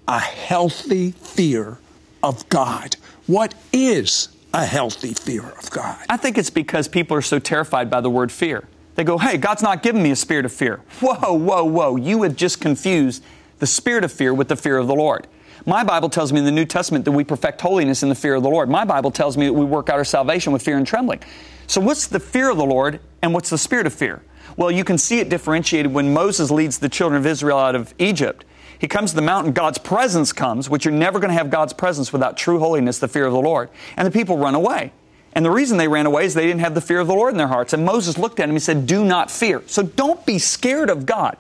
a 0.08 0.20
healthy 0.20 1.12
fear 1.12 1.78
of 2.24 2.48
God? 2.50 2.96
What 3.28 3.54
is 3.72 4.30
a 4.54 4.66
healthy 4.66 5.14
fear 5.14 5.44
of 5.44 5.70
God? 5.70 5.98
I 6.10 6.18
think 6.18 6.38
it's 6.38 6.50
because 6.50 6.88
people 6.88 7.16
are 7.16 7.22
so 7.22 7.40
terrified 7.40 7.90
by 7.90 8.02
the 8.02 8.10
word 8.10 8.32
fear. 8.32 8.68
They 9.00 9.06
go, 9.06 9.18
hey, 9.18 9.38
God's 9.38 9.62
not 9.62 9.82
giving 9.82 10.04
me 10.04 10.12
a 10.12 10.16
spirit 10.18 10.44
of 10.44 10.52
fear. 10.52 10.82
Whoa, 11.00 11.32
whoa, 11.32 11.64
whoa. 11.64 11.96
You 11.96 12.24
have 12.24 12.36
just 12.36 12.60
confused 12.60 13.24
the 13.60 13.66
spirit 13.66 14.04
of 14.04 14.12
fear 14.12 14.34
with 14.34 14.50
the 14.50 14.58
fear 14.58 14.78
of 14.78 14.88
the 14.88 14.94
Lord. 14.94 15.26
My 15.66 15.86
Bible 15.86 16.10
tells 16.10 16.34
me 16.34 16.40
in 16.40 16.46
the 16.46 16.52
New 16.52 16.66
Testament 16.66 17.06
that 17.06 17.14
we 17.14 17.24
perfect 17.24 17.62
holiness 17.62 18.04
in 18.04 18.10
the 18.10 18.16
fear 18.16 18.36
of 18.36 18.44
the 18.44 18.50
Lord. 18.50 18.68
My 18.68 18.84
Bible 18.84 19.10
tells 19.10 19.38
me 19.38 19.46
that 19.46 19.54
we 19.54 19.64
work 19.64 19.88
out 19.88 20.00
our 20.00 20.04
salvation 20.04 20.52
with 20.52 20.62
fear 20.62 20.76
and 20.76 20.86
trembling. 20.86 21.22
So, 21.66 21.80
what's 21.80 22.08
the 22.08 22.20
fear 22.20 22.50
of 22.50 22.58
the 22.58 22.66
Lord 22.66 23.00
and 23.22 23.34
what's 23.34 23.50
the 23.50 23.58
spirit 23.58 23.88
of 23.88 23.94
fear? 23.94 24.22
Well, 24.58 24.70
you 24.70 24.84
can 24.84 24.98
see 24.98 25.22
it 25.22 25.30
differentiated 25.30 25.94
when 25.94 26.12
Moses 26.12 26.52
leads 26.52 26.80
the 26.80 26.90
children 26.90 27.22
of 27.22 27.26
Israel 27.26 27.58
out 27.58 27.76
of 27.76 27.94
Egypt. 28.00 28.44
He 28.80 28.90
comes 28.90 29.12
to 29.12 29.16
the 29.16 29.22
mountain, 29.22 29.54
God's 29.54 29.78
presence 29.78 30.34
comes, 30.34 30.70
which 30.70 30.84
you're 30.84 30.94
never 30.94 31.20
going 31.20 31.30
to 31.30 31.38
have 31.38 31.50
God's 31.50 31.72
presence 31.72 32.12
without 32.12 32.36
true 32.36 32.60
holiness, 32.60 33.00
the 33.00 33.08
fear 33.08 33.26
of 33.26 33.32
the 33.32 33.40
Lord. 33.40 33.70
And 33.96 34.06
the 34.06 34.12
people 34.12 34.38
run 34.38 34.56
away. 34.56 34.92
And 35.34 35.46
the 35.46 35.52
reason 35.52 35.78
they 35.78 35.88
ran 35.88 36.06
away 36.06 36.26
is 36.26 36.34
they 36.34 36.48
didn't 36.48 36.62
have 36.62 36.74
the 36.74 36.82
fear 36.82 37.00
of 37.00 37.08
the 37.08 37.14
Lord 37.14 37.34
in 37.34 37.38
their 37.38 37.48
hearts. 37.48 37.74
And 37.74 37.86
Moses 37.86 38.18
looked 38.18 38.40
at 38.40 38.50
him 38.50 38.56
and 38.56 38.64
said, 38.64 38.88
Do 38.88 39.04
not 39.04 39.30
fear. 39.30 39.62
So 39.68 39.84
don't 39.84 40.26
be 40.26 40.40
scared 40.40 40.90
of 40.90 41.06
God. 41.06 41.38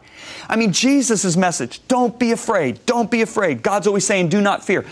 I 0.48 0.56
mean, 0.56 0.72
Jesus' 0.72 1.36
message, 1.36 1.82
don't 1.88 2.18
be 2.20 2.32
afraid. 2.32 2.86
Don't 2.86 3.10
be 3.10 3.22
afraid. 3.22 3.64
God's 3.64 3.88
always 3.88 4.06
saying, 4.06 4.30
Do 4.30 4.42
not 4.42 4.64
fear. 4.64 4.86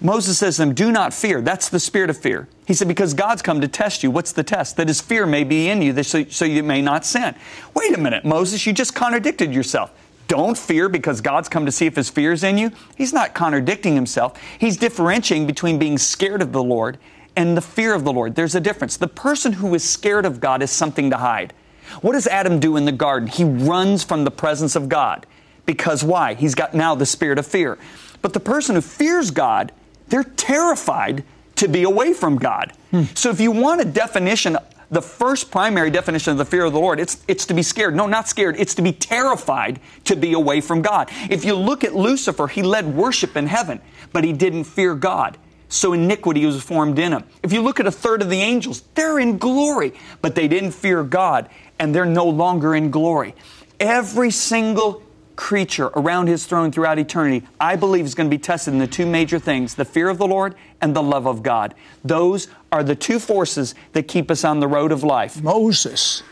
Moses 0.00 0.38
says 0.38 0.56
to 0.56 0.62
them, 0.62 0.74
Do 0.74 0.92
not 0.92 1.12
fear. 1.12 1.40
That's 1.40 1.68
the 1.68 1.80
spirit 1.80 2.08
of 2.08 2.16
fear. 2.16 2.48
He 2.66 2.74
said, 2.74 2.88
Because 2.88 3.14
God's 3.14 3.42
come 3.42 3.60
to 3.60 3.68
test 3.68 4.02
you. 4.02 4.10
What's 4.10 4.32
the 4.32 4.44
test? 4.44 4.76
That 4.76 4.88
his 4.88 5.00
fear 5.00 5.26
may 5.26 5.44
be 5.44 5.68
in 5.68 5.82
you, 5.82 6.02
so, 6.02 6.24
so 6.24 6.44
you 6.44 6.62
may 6.62 6.80
not 6.80 7.04
sin. 7.04 7.34
Wait 7.74 7.94
a 7.94 8.00
minute, 8.00 8.24
Moses, 8.24 8.66
you 8.66 8.72
just 8.72 8.94
contradicted 8.94 9.52
yourself. 9.52 9.92
Don't 10.28 10.58
fear 10.58 10.90
because 10.90 11.22
God's 11.22 11.48
come 11.48 11.64
to 11.64 11.72
see 11.72 11.86
if 11.86 11.96
his 11.96 12.10
fear 12.10 12.32
is 12.32 12.44
in 12.44 12.58
you. 12.58 12.70
He's 12.96 13.14
not 13.14 13.34
contradicting 13.34 13.94
himself. 13.94 14.38
He's 14.58 14.76
differentiating 14.76 15.46
between 15.46 15.78
being 15.78 15.96
scared 15.96 16.42
of 16.42 16.52
the 16.52 16.62
Lord 16.62 16.98
and 17.38 17.56
the 17.56 17.62
fear 17.62 17.94
of 17.94 18.02
the 18.02 18.12
Lord. 18.12 18.34
There's 18.34 18.56
a 18.56 18.60
difference. 18.60 18.96
The 18.96 19.06
person 19.06 19.52
who 19.52 19.72
is 19.72 19.88
scared 19.88 20.26
of 20.26 20.40
God 20.40 20.60
is 20.60 20.72
something 20.72 21.08
to 21.10 21.18
hide. 21.18 21.54
What 22.00 22.12
does 22.12 22.26
Adam 22.26 22.58
do 22.58 22.76
in 22.76 22.84
the 22.84 22.90
garden? 22.90 23.28
He 23.28 23.44
runs 23.44 24.02
from 24.02 24.24
the 24.24 24.30
presence 24.32 24.74
of 24.74 24.88
God. 24.88 25.24
Because 25.64 26.02
why? 26.02 26.34
He's 26.34 26.56
got 26.56 26.74
now 26.74 26.96
the 26.96 27.06
spirit 27.06 27.38
of 27.38 27.46
fear. 27.46 27.78
But 28.22 28.32
the 28.32 28.40
person 28.40 28.74
who 28.74 28.80
fears 28.80 29.30
God, 29.30 29.70
they're 30.08 30.24
terrified 30.24 31.22
to 31.56 31.68
be 31.68 31.84
away 31.84 32.12
from 32.12 32.38
God. 32.38 32.72
Hmm. 32.90 33.04
So 33.14 33.30
if 33.30 33.40
you 33.40 33.52
want 33.52 33.82
a 33.82 33.84
definition, 33.84 34.58
the 34.90 35.02
first 35.02 35.52
primary 35.52 35.90
definition 35.90 36.32
of 36.32 36.38
the 36.38 36.44
fear 36.44 36.64
of 36.64 36.72
the 36.72 36.80
Lord, 36.80 36.98
it's, 36.98 37.22
it's 37.28 37.46
to 37.46 37.54
be 37.54 37.62
scared. 37.62 37.94
No, 37.94 38.08
not 38.08 38.28
scared. 38.28 38.56
It's 38.58 38.74
to 38.74 38.82
be 38.82 38.92
terrified 38.92 39.78
to 40.06 40.16
be 40.16 40.32
away 40.32 40.60
from 40.60 40.82
God. 40.82 41.08
If 41.30 41.44
you 41.44 41.54
look 41.54 41.84
at 41.84 41.94
Lucifer, 41.94 42.48
he 42.48 42.62
led 42.62 42.86
worship 42.96 43.36
in 43.36 43.46
heaven, 43.46 43.80
but 44.12 44.24
he 44.24 44.32
didn't 44.32 44.64
fear 44.64 44.96
God 44.96 45.38
so 45.68 45.92
iniquity 45.92 46.44
was 46.46 46.62
formed 46.62 46.98
in 46.98 47.12
them. 47.12 47.24
If 47.42 47.52
you 47.52 47.62
look 47.62 47.78
at 47.80 47.86
a 47.86 47.92
third 47.92 48.22
of 48.22 48.30
the 48.30 48.40
angels, 48.40 48.82
they're 48.94 49.18
in 49.18 49.38
glory, 49.38 49.92
but 50.22 50.34
they 50.34 50.48
didn't 50.48 50.72
fear 50.72 51.02
God, 51.02 51.48
and 51.78 51.94
they're 51.94 52.06
no 52.06 52.26
longer 52.26 52.74
in 52.74 52.90
glory. 52.90 53.34
Every 53.78 54.30
single 54.30 55.02
creature 55.36 55.90
around 55.94 56.26
his 56.26 56.46
throne 56.46 56.72
throughout 56.72 56.98
eternity, 56.98 57.46
I 57.60 57.76
believe, 57.76 58.04
is 58.04 58.14
going 58.16 58.28
to 58.28 58.36
be 58.36 58.42
tested 58.42 58.74
in 58.74 58.80
the 58.80 58.88
two 58.88 59.06
major 59.06 59.38
things 59.38 59.76
the 59.76 59.84
fear 59.84 60.08
of 60.08 60.18
the 60.18 60.26
Lord 60.26 60.56
and 60.80 60.96
the 60.96 61.02
love 61.02 61.26
of 61.26 61.42
God. 61.44 61.74
Those 62.04 62.48
are 62.72 62.82
the 62.82 62.96
two 62.96 63.20
forces 63.20 63.74
that 63.92 64.08
keep 64.08 64.30
us 64.30 64.44
on 64.44 64.58
the 64.60 64.66
road 64.66 64.90
of 64.90 65.04
life. 65.04 65.40
Moses 65.40 66.24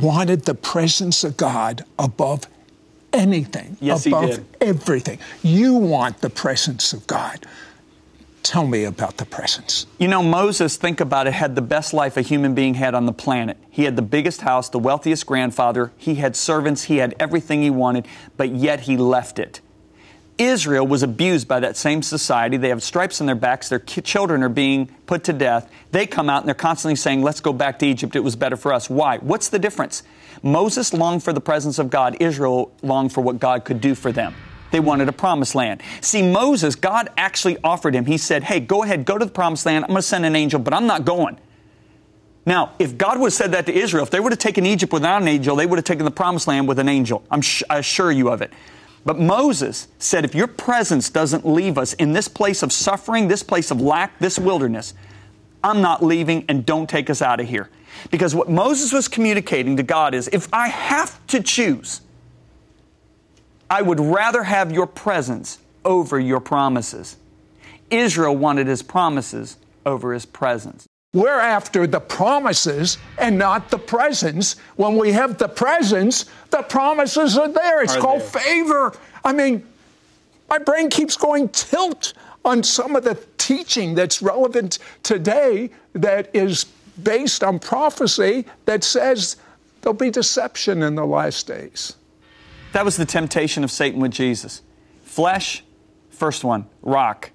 wanted 0.00 0.42
the 0.44 0.54
presence 0.54 1.24
of 1.24 1.36
God 1.36 1.84
above 1.98 2.46
anything, 3.12 3.76
yes, 3.80 4.06
above 4.06 4.38
everything. 4.60 5.18
You 5.42 5.74
want 5.74 6.20
the 6.20 6.30
presence 6.30 6.92
of 6.92 7.06
God. 7.06 7.44
Tell 8.46 8.64
me 8.64 8.84
about 8.84 9.16
the 9.16 9.24
presence. 9.24 9.86
You 9.98 10.06
know, 10.06 10.22
Moses, 10.22 10.76
think 10.76 11.00
about 11.00 11.26
it, 11.26 11.32
had 11.32 11.56
the 11.56 11.62
best 11.62 11.92
life 11.92 12.16
a 12.16 12.22
human 12.22 12.54
being 12.54 12.74
had 12.74 12.94
on 12.94 13.04
the 13.04 13.12
planet. 13.12 13.56
He 13.70 13.82
had 13.82 13.96
the 13.96 14.02
biggest 14.02 14.42
house, 14.42 14.68
the 14.68 14.78
wealthiest 14.78 15.26
grandfather, 15.26 15.90
he 15.96 16.14
had 16.14 16.36
servants, 16.36 16.84
he 16.84 16.98
had 16.98 17.16
everything 17.18 17.60
he 17.60 17.70
wanted, 17.70 18.06
but 18.36 18.50
yet 18.50 18.82
he 18.82 18.96
left 18.96 19.40
it. 19.40 19.60
Israel 20.38 20.86
was 20.86 21.02
abused 21.02 21.48
by 21.48 21.58
that 21.58 21.76
same 21.76 22.02
society. 22.02 22.56
They 22.56 22.68
have 22.68 22.84
stripes 22.84 23.20
on 23.20 23.26
their 23.26 23.34
backs. 23.34 23.68
Their 23.68 23.80
children 23.80 24.44
are 24.44 24.48
being 24.48 24.94
put 25.06 25.24
to 25.24 25.32
death. 25.32 25.68
They 25.90 26.06
come 26.06 26.30
out 26.30 26.42
and 26.42 26.46
they're 26.46 26.54
constantly 26.54 26.94
saying, 26.94 27.22
Let's 27.22 27.40
go 27.40 27.52
back 27.52 27.80
to 27.80 27.86
Egypt. 27.86 28.14
It 28.14 28.20
was 28.20 28.36
better 28.36 28.56
for 28.56 28.72
us. 28.72 28.88
Why? 28.88 29.18
What's 29.18 29.48
the 29.48 29.58
difference? 29.58 30.04
Moses 30.44 30.92
longed 30.92 31.24
for 31.24 31.32
the 31.32 31.40
presence 31.40 31.80
of 31.80 31.90
God. 31.90 32.18
Israel 32.20 32.70
longed 32.82 33.12
for 33.12 33.22
what 33.22 33.40
God 33.40 33.64
could 33.64 33.80
do 33.80 33.96
for 33.96 34.12
them. 34.12 34.34
They 34.70 34.80
wanted 34.80 35.08
a 35.08 35.12
promised 35.12 35.54
land. 35.54 35.82
See, 36.00 36.22
Moses, 36.22 36.74
God 36.74 37.08
actually 37.16 37.56
offered 37.62 37.94
him. 37.94 38.06
He 38.06 38.18
said, 38.18 38.44
Hey, 38.44 38.60
go 38.60 38.82
ahead, 38.82 39.04
go 39.04 39.18
to 39.18 39.24
the 39.24 39.30
promised 39.30 39.66
land. 39.66 39.84
I'm 39.84 39.90
going 39.90 39.98
to 39.98 40.02
send 40.02 40.26
an 40.26 40.36
angel, 40.36 40.60
but 40.60 40.74
I'm 40.74 40.86
not 40.86 41.04
going. 41.04 41.38
Now, 42.44 42.74
if 42.78 42.96
God 42.96 43.18
would 43.18 43.26
have 43.26 43.32
said 43.32 43.52
that 43.52 43.66
to 43.66 43.74
Israel, 43.74 44.04
if 44.04 44.10
they 44.10 44.20
would 44.20 44.30
have 44.30 44.38
taken 44.38 44.64
Egypt 44.64 44.92
without 44.92 45.20
an 45.20 45.28
angel, 45.28 45.56
they 45.56 45.66
would 45.66 45.78
have 45.78 45.84
taken 45.84 46.04
the 46.04 46.12
promised 46.12 46.46
land 46.46 46.68
with 46.68 46.78
an 46.78 46.88
angel. 46.88 47.24
I'm 47.30 47.40
sh- 47.40 47.64
I 47.68 47.78
assure 47.78 48.12
you 48.12 48.30
of 48.30 48.40
it. 48.40 48.52
But 49.04 49.18
Moses 49.18 49.88
said, 49.98 50.24
if 50.24 50.34
your 50.34 50.46
presence 50.48 51.10
doesn't 51.10 51.46
leave 51.46 51.78
us 51.78 51.92
in 51.94 52.12
this 52.12 52.28
place 52.28 52.62
of 52.62 52.72
suffering, 52.72 53.28
this 53.28 53.42
place 53.42 53.70
of 53.70 53.80
lack, 53.80 54.18
this 54.18 54.38
wilderness, 54.38 54.94
I'm 55.62 55.80
not 55.80 56.04
leaving 56.04 56.44
and 56.48 56.64
don't 56.64 56.88
take 56.88 57.10
us 57.10 57.22
out 57.22 57.40
of 57.40 57.48
here. 57.48 57.68
Because 58.10 58.34
what 58.34 58.48
Moses 58.48 58.92
was 58.92 59.08
communicating 59.08 59.76
to 59.76 59.82
God 59.82 60.14
is 60.14 60.28
if 60.32 60.48
I 60.52 60.68
have 60.68 61.24
to 61.28 61.42
choose, 61.42 62.00
I 63.68 63.82
would 63.82 64.00
rather 64.00 64.42
have 64.42 64.72
your 64.72 64.86
presence 64.86 65.58
over 65.84 66.18
your 66.18 66.40
promises. 66.40 67.16
Israel 67.90 68.36
wanted 68.36 68.66
his 68.66 68.82
promises 68.82 69.56
over 69.84 70.12
his 70.12 70.26
presence. 70.26 70.86
We're 71.12 71.40
after 71.40 71.86
the 71.86 72.00
promises 72.00 72.98
and 73.18 73.38
not 73.38 73.70
the 73.70 73.78
presence. 73.78 74.56
When 74.76 74.96
we 74.96 75.12
have 75.12 75.38
the 75.38 75.48
presence, 75.48 76.26
the 76.50 76.62
promises 76.62 77.38
are 77.38 77.48
there. 77.48 77.82
It's 77.82 77.96
are 77.96 78.00
called 78.00 78.20
there. 78.20 78.42
favor. 78.42 78.92
I 79.24 79.32
mean, 79.32 79.66
my 80.48 80.58
brain 80.58 80.90
keeps 80.90 81.16
going 81.16 81.48
tilt 81.48 82.12
on 82.44 82.62
some 82.62 82.94
of 82.94 83.04
the 83.04 83.18
teaching 83.38 83.94
that's 83.94 84.20
relevant 84.20 84.78
today 85.02 85.70
that 85.94 86.30
is 86.34 86.64
based 87.02 87.42
on 87.42 87.58
prophecy 87.58 88.44
that 88.66 88.84
says 88.84 89.36
there'll 89.80 89.94
be 89.94 90.10
deception 90.10 90.82
in 90.82 90.94
the 90.94 91.06
last 91.06 91.46
days. 91.46 91.96
That 92.76 92.84
was 92.84 92.98
the 92.98 93.06
temptation 93.06 93.64
of 93.64 93.70
Satan 93.70 94.00
with 94.00 94.12
Jesus. 94.12 94.60
Flesh, 95.02 95.64
first 96.10 96.44
one, 96.44 96.66
rock. 96.82 97.30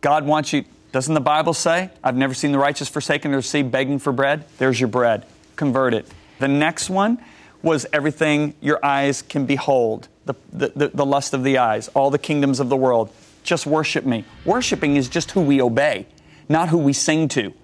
God 0.00 0.26
wants 0.26 0.52
you, 0.52 0.64
doesn't 0.90 1.14
the 1.14 1.20
Bible 1.20 1.54
say, 1.54 1.90
I've 2.02 2.16
never 2.16 2.34
seen 2.34 2.50
the 2.50 2.58
righteous 2.58 2.88
forsaken 2.88 3.32
or 3.32 3.40
seed 3.40 3.70
begging 3.70 4.00
for 4.00 4.12
bread? 4.12 4.44
There's 4.58 4.80
your 4.80 4.88
bread. 4.88 5.26
Convert 5.54 5.94
it. 5.94 6.08
The 6.40 6.48
next 6.48 6.90
one 6.90 7.22
was 7.62 7.86
everything 7.92 8.54
your 8.60 8.84
eyes 8.84 9.22
can 9.22 9.46
behold, 9.46 10.08
the, 10.24 10.34
the, 10.52 10.72
the, 10.74 10.88
the 10.88 11.06
lust 11.06 11.32
of 11.32 11.44
the 11.44 11.58
eyes, 11.58 11.86
all 11.94 12.10
the 12.10 12.18
kingdoms 12.18 12.58
of 12.58 12.68
the 12.68 12.76
world. 12.76 13.12
Just 13.44 13.64
worship 13.64 14.04
me. 14.04 14.24
Worshiping 14.44 14.96
is 14.96 15.08
just 15.08 15.30
who 15.30 15.40
we 15.40 15.62
obey, 15.62 16.04
not 16.48 16.70
who 16.70 16.78
we 16.78 16.94
sing 16.94 17.28
to. 17.28 17.54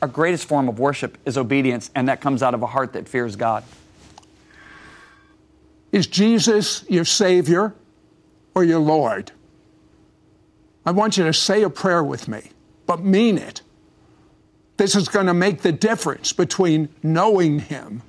Our 0.00 0.06
greatest 0.06 0.46
form 0.46 0.68
of 0.68 0.78
worship 0.78 1.18
is 1.26 1.36
obedience, 1.36 1.90
and 1.96 2.06
that 2.06 2.20
comes 2.20 2.44
out 2.44 2.54
of 2.54 2.62
a 2.62 2.68
heart 2.68 2.92
that 2.92 3.08
fears 3.08 3.34
God. 3.34 3.64
Is 5.92 6.06
Jesus 6.06 6.84
your 6.88 7.04
Savior 7.04 7.74
or 8.54 8.64
your 8.64 8.80
Lord? 8.80 9.30
I 10.84 10.90
want 10.90 11.16
you 11.16 11.24
to 11.24 11.32
say 11.32 11.62
a 11.62 11.70
prayer 11.70 12.02
with 12.02 12.26
me, 12.26 12.50
but 12.86 13.04
mean 13.04 13.38
it. 13.38 13.60
This 14.78 14.96
is 14.96 15.08
going 15.08 15.26
to 15.26 15.34
make 15.34 15.60
the 15.60 15.70
difference 15.70 16.32
between 16.32 16.88
knowing 17.02 17.60
Him 17.60 18.02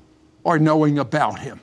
or 0.43 0.57
knowing 0.57 0.97
about 0.97 1.39
Him. 1.39 1.59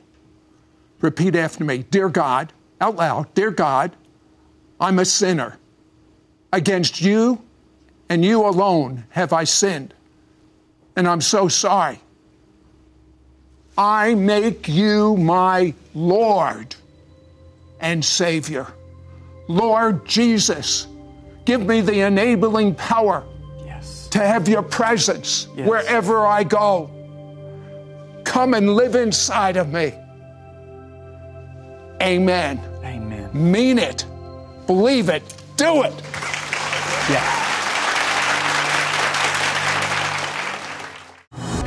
Repeat 1.00 1.34
after 1.34 1.64
me 1.64 1.78
Dear 1.78 2.08
God, 2.10 2.52
out 2.80 2.96
loud, 2.96 3.34
Dear 3.34 3.50
God, 3.50 3.96
I'm 4.78 4.98
a 4.98 5.04
sinner. 5.04 5.56
Against 6.52 7.00
you 7.00 7.42
and 8.08 8.24
you 8.24 8.46
alone 8.46 9.04
have 9.10 9.32
I 9.32 9.44
sinned, 9.44 9.94
and 10.96 11.08
I'm 11.08 11.20
so 11.20 11.48
sorry. 11.48 12.00
I 13.76 14.14
make 14.14 14.68
you 14.68 15.16
my 15.16 15.74
Lord 15.94 16.74
and 17.80 18.04
Savior. 18.04 18.66
Lord 19.48 20.06
Jesus, 20.06 20.86
give 21.44 21.66
me 21.66 21.80
the 21.80 22.00
enabling 22.00 22.74
power 22.74 23.24
yes. 23.64 24.08
to 24.08 24.18
have 24.18 24.48
your 24.48 24.62
presence 24.62 25.48
yes. 25.56 25.68
wherever 25.68 26.26
I 26.26 26.44
go. 26.44 26.90
Come 28.24 28.54
and 28.54 28.74
live 28.74 28.94
inside 28.94 29.56
of 29.56 29.72
me. 29.72 29.92
Amen. 32.02 32.60
Amen. 32.84 33.30
Mean 33.32 33.78
it. 33.78 34.06
Believe 34.66 35.08
it. 35.08 35.22
Do 35.56 35.82
it. 35.82 35.94
Yeah. 37.10 37.49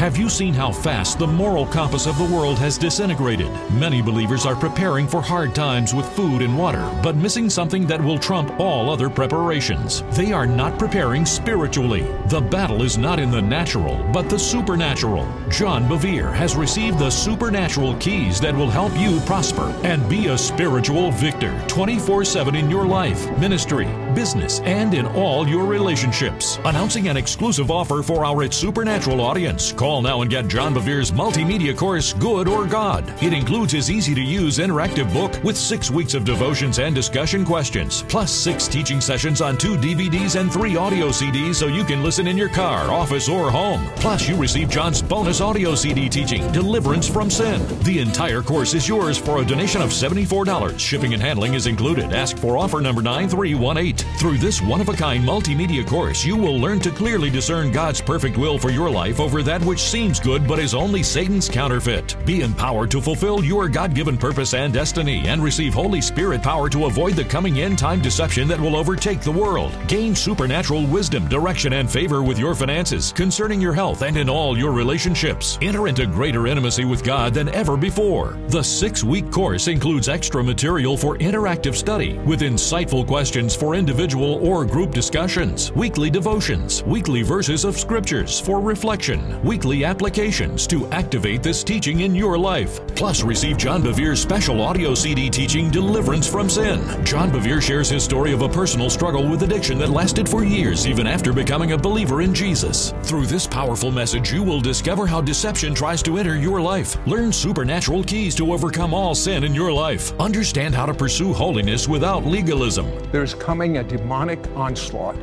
Have 0.04 0.18
you 0.18 0.28
seen 0.28 0.54
how 0.54 0.70
fast 0.70 1.18
the 1.18 1.26
moral 1.26 1.66
compass 1.66 2.08
of 2.08 2.18
the 2.18 2.26
world 2.26 2.60
has 2.60 2.78
disintegrated? 2.78 3.50
Many 3.72 4.02
believers 4.02 4.46
are 4.46 4.54
preparing 4.54 5.08
for 5.08 5.22
hard 5.22 5.56
times 5.56 5.94
with 5.94 6.06
food 6.10 6.42
and 6.42 6.58
water, 6.58 6.84
but 7.02 7.16
missing 7.16 7.50
something 7.50 7.88
that 7.88 8.04
will 8.04 8.20
trump 8.20 8.60
all 8.60 8.90
other 8.90 9.10
preparations. 9.10 10.04
They 10.12 10.34
are 10.34 10.46
not 10.46 10.78
preparing 10.78 11.26
spiritually. 11.26 12.06
The 12.26 12.42
battle 12.42 12.82
is 12.82 12.98
not 12.98 13.18
in 13.18 13.32
the 13.32 13.42
natural, 13.42 14.06
but 14.12 14.30
the 14.30 14.38
supernatural. 14.38 15.26
John 15.48 15.88
Bevere 15.88 16.34
has 16.34 16.58
received 16.58 17.00
the 17.00 17.10
supernatural 17.10 17.96
keys 17.96 18.42
that 18.42 18.54
will 18.54 18.70
help 18.70 18.92
you 18.98 19.22
prosper 19.22 19.74
and 19.86 20.10
be 20.10 20.28
a 20.28 20.38
spiritual 20.38 21.12
victor 21.12 21.58
24 21.70 22.26
7 22.26 22.56
in 22.56 22.70
your 22.70 22.86
life, 22.86 23.32
ministry, 23.38 23.88
business, 24.14 24.60
and 24.62 24.94
in 24.94 25.06
all 25.08 25.48
your 25.48 25.66
relationships. 25.66 26.60
Announcing 26.66 27.08
an 27.08 27.18
exclusive 27.18 27.72
offer 27.72 28.04
for 28.04 28.26
our 28.26 28.44
It's 28.44 28.56
Supernatural 28.56 29.22
audience. 29.22 29.72
Call 29.72 30.02
now 30.02 30.22
and 30.22 30.30
get 30.30 30.48
John 30.48 30.74
Bevere's 30.74 31.12
multimedia 31.12 31.76
course, 31.76 32.14
Good 32.14 32.48
or 32.48 32.66
God. 32.66 33.04
It 33.22 33.34
includes 33.34 33.74
his 33.74 33.90
easy 33.90 34.14
to 34.16 34.22
use 34.22 34.58
interactive 34.58 35.12
book 35.14 35.42
with 35.44 35.58
six 35.58 35.90
weeks 35.90 36.14
of 36.14 36.26
devotions 36.26 36.80
and 36.80 36.94
discussion 36.94 37.46
questions, 37.46 38.04
plus 38.04 38.32
six 38.32 38.68
teaching 38.68 39.02
sessions 39.02 39.42
on 39.42 39.58
two 39.58 39.76
DVDs 39.78 40.40
and 40.40 40.52
three 40.52 40.78
audio 40.78 41.10
CDs 41.10 41.56
so 41.56 41.68
you 41.68 41.84
can 41.84 42.04
listen 42.04 42.28
in 42.28 42.38
your 42.38 42.50
car, 42.50 42.92
office, 42.92 43.28
or 43.28 43.50
home. 43.50 43.86
Plus, 43.98 44.28
you 44.28 44.36
receive 44.36 44.70
John's 44.70 45.02
bonus 45.02 45.42
audio 45.42 45.76
CD 45.76 46.10
teaching, 46.10 46.50
Deliverance 46.52 47.08
from 47.08 47.30
Sin. 47.30 47.62
The 47.84 48.00
entire 48.00 48.42
course 48.42 48.74
is 48.74 48.88
yours 48.88 49.18
for 49.18 49.42
a 49.42 49.46
donation 49.46 49.82
of 49.82 49.90
$74. 49.90 50.80
Shipping 50.80 51.14
and 51.14 51.22
handling 51.22 51.54
is 51.54 51.68
included. 51.68 52.14
Ask 52.14 52.38
for 52.38 52.58
offer 52.58 52.82
number 52.82 53.02
9318. 53.02 54.03
Through 54.18 54.38
this 54.38 54.62
one 54.62 54.82
of 54.82 54.90
a 54.90 54.94
kind 54.94 55.24
multimedia 55.24 55.86
course, 55.86 56.24
you 56.24 56.38
will 56.38 56.58
learn 56.58 56.80
to 56.82 56.92
clearly 56.92 57.30
discern 57.30 57.72
God's 57.72 58.02
perfect 58.02 58.38
will 58.38 58.58
for 58.58 58.70
your 58.70 58.90
life 58.90 59.20
over 59.20 59.44
that 59.44 59.62
which 59.64 59.80
seems 59.80 60.20
good 60.20 60.48
but 60.48 60.60
is 60.60 60.74
only 60.74 61.04
Satan's 61.04 61.50
counterfeit. 61.50 62.16
Be 62.26 62.42
empowered 62.42 62.92
to 62.92 63.02
fulfill 63.02 63.44
your 63.44 63.68
God 63.68 63.94
given 63.94 64.18
purpose 64.18 64.54
and 64.54 64.74
destiny 64.74 65.28
and 65.28 65.44
receive 65.44 65.74
Holy 65.74 66.02
Spirit 66.02 66.42
power 66.42 66.70
to 66.70 66.86
avoid 66.86 67.14
the 67.14 67.26
coming 67.26 67.60
end 67.60 67.78
time 67.78 68.02
deception 68.02 68.48
that 68.48 68.60
will 68.60 68.76
overtake 68.76 69.22
the 69.22 69.32
world. 69.32 69.76
Gain 69.88 70.16
supernatural 70.16 70.86
wisdom, 70.88 71.28
direction, 71.28 71.74
and 71.74 71.92
favor 71.92 72.24
with 72.24 72.40
your 72.40 72.56
finances, 72.56 73.12
concerning 73.12 73.60
your 73.60 73.74
health, 73.74 74.04
and 74.04 74.18
in 74.18 74.30
all 74.30 74.58
your 74.58 74.72
relationships. 74.72 75.58
Enter 75.62 75.88
into 75.88 76.06
greater 76.06 76.48
intimacy 76.48 76.86
with 76.86 77.04
God 77.04 77.34
than 77.34 77.50
ever 77.50 77.76
before. 77.76 78.38
The 78.48 78.64
six 78.64 79.04
week 79.04 79.32
course 79.32 79.68
includes 79.68 80.10
extra 80.10 80.44
material 80.44 80.98
for 80.98 81.18
interactive 81.18 81.76
study 81.76 82.18
with 82.20 82.42
insightful 82.42 83.06
questions 83.06 83.56
for 83.56 83.76
individual 83.94 84.44
or 84.44 84.66
group 84.66 84.90
discussions, 84.90 85.72
weekly 85.74 86.10
devotions, 86.10 86.82
weekly 86.86 87.22
verses 87.22 87.64
of 87.64 87.78
scriptures 87.78 88.40
for 88.40 88.60
reflection, 88.60 89.40
weekly 89.44 89.84
applications 89.86 90.66
to 90.66 90.88
activate 90.88 91.44
this 91.44 91.64
teaching 91.64 92.00
in 92.00 92.16
your 92.16 92.36
life. 92.36 92.80
Plus, 92.96 93.22
receive 93.22 93.56
John 93.56 93.84
Bevere's 93.84 94.20
special 94.20 94.62
audio 94.62 94.96
CD 94.96 95.30
teaching, 95.30 95.70
Deliverance 95.70 96.28
from 96.28 96.50
Sin. 96.50 96.82
John 97.06 97.30
Bevere 97.30 97.62
shares 97.62 97.88
his 97.88 98.04
story 98.04 98.34
of 98.34 98.42
a 98.42 98.50
personal 98.50 98.90
struggle 98.90 99.30
with 99.30 99.44
addiction 99.44 99.78
that 99.78 99.92
lasted 99.92 100.28
for 100.28 100.44
years 100.44 100.88
even 100.88 101.06
after 101.06 101.32
becoming 101.32 101.74
a 101.74 101.78
believer 101.78 102.22
in 102.22 102.34
Jesus. 102.34 102.96
Through 103.04 103.28
this 103.28 103.46
powerful 103.46 103.92
message, 103.92 104.34
you 104.34 104.42
will 104.42 104.60
discover 104.60 105.06
how 105.06 105.22
deception 105.22 105.76
tries 105.76 106.02
to 106.02 106.18
enter 106.18 106.36
your 106.36 106.60
life, 106.60 106.98
learn 107.06 107.32
supernatural 107.32 108.04
keys 108.04 108.34
to 108.36 108.54
overcome 108.54 108.92
all 108.92 109.14
sin 109.14 109.44
in 109.44 109.54
your 109.54 109.72
life, 109.72 110.20
understand 110.20 110.74
how 110.74 110.88
to 110.88 110.96
pursue 110.96 111.32
holiness 111.32 111.88
without 111.88 112.26
legalism. 112.26 112.88
There's 113.12 113.36
coming 113.36 113.78
a 113.78 113.83
demonic 113.84 114.40
onslaught 114.56 115.18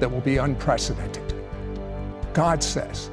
that 0.00 0.10
will 0.10 0.20
be 0.20 0.36
unprecedented. 0.36 1.34
God 2.32 2.62
says 2.62 3.10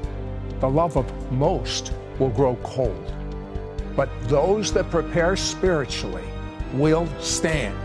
the 0.59 0.69
love 0.69 0.97
of 0.97 1.31
most 1.31 1.93
will 2.19 2.29
grow 2.29 2.55
cold, 2.63 3.13
but 3.95 4.09
those 4.23 4.73
that 4.73 4.89
prepare 4.89 5.35
spiritually 5.35 6.23
will 6.73 7.07
stand. 7.19 7.77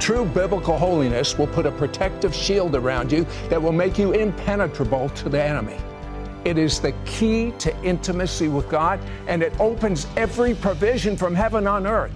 True 0.00 0.24
biblical 0.24 0.76
holiness 0.76 1.38
will 1.38 1.46
put 1.46 1.64
a 1.64 1.70
protective 1.70 2.34
shield 2.34 2.74
around 2.74 3.12
you 3.12 3.24
that 3.48 3.62
will 3.62 3.72
make 3.72 3.98
you 3.98 4.12
impenetrable 4.12 5.08
to 5.10 5.28
the 5.28 5.42
enemy. 5.42 5.76
It 6.44 6.58
is 6.58 6.80
the 6.80 6.92
key 7.04 7.52
to 7.60 7.84
intimacy 7.84 8.48
with 8.48 8.68
God, 8.68 8.98
and 9.28 9.42
it 9.42 9.52
opens 9.60 10.08
every 10.16 10.54
provision 10.54 11.16
from 11.16 11.36
heaven 11.36 11.68
on 11.68 11.86
earth. 11.86 12.12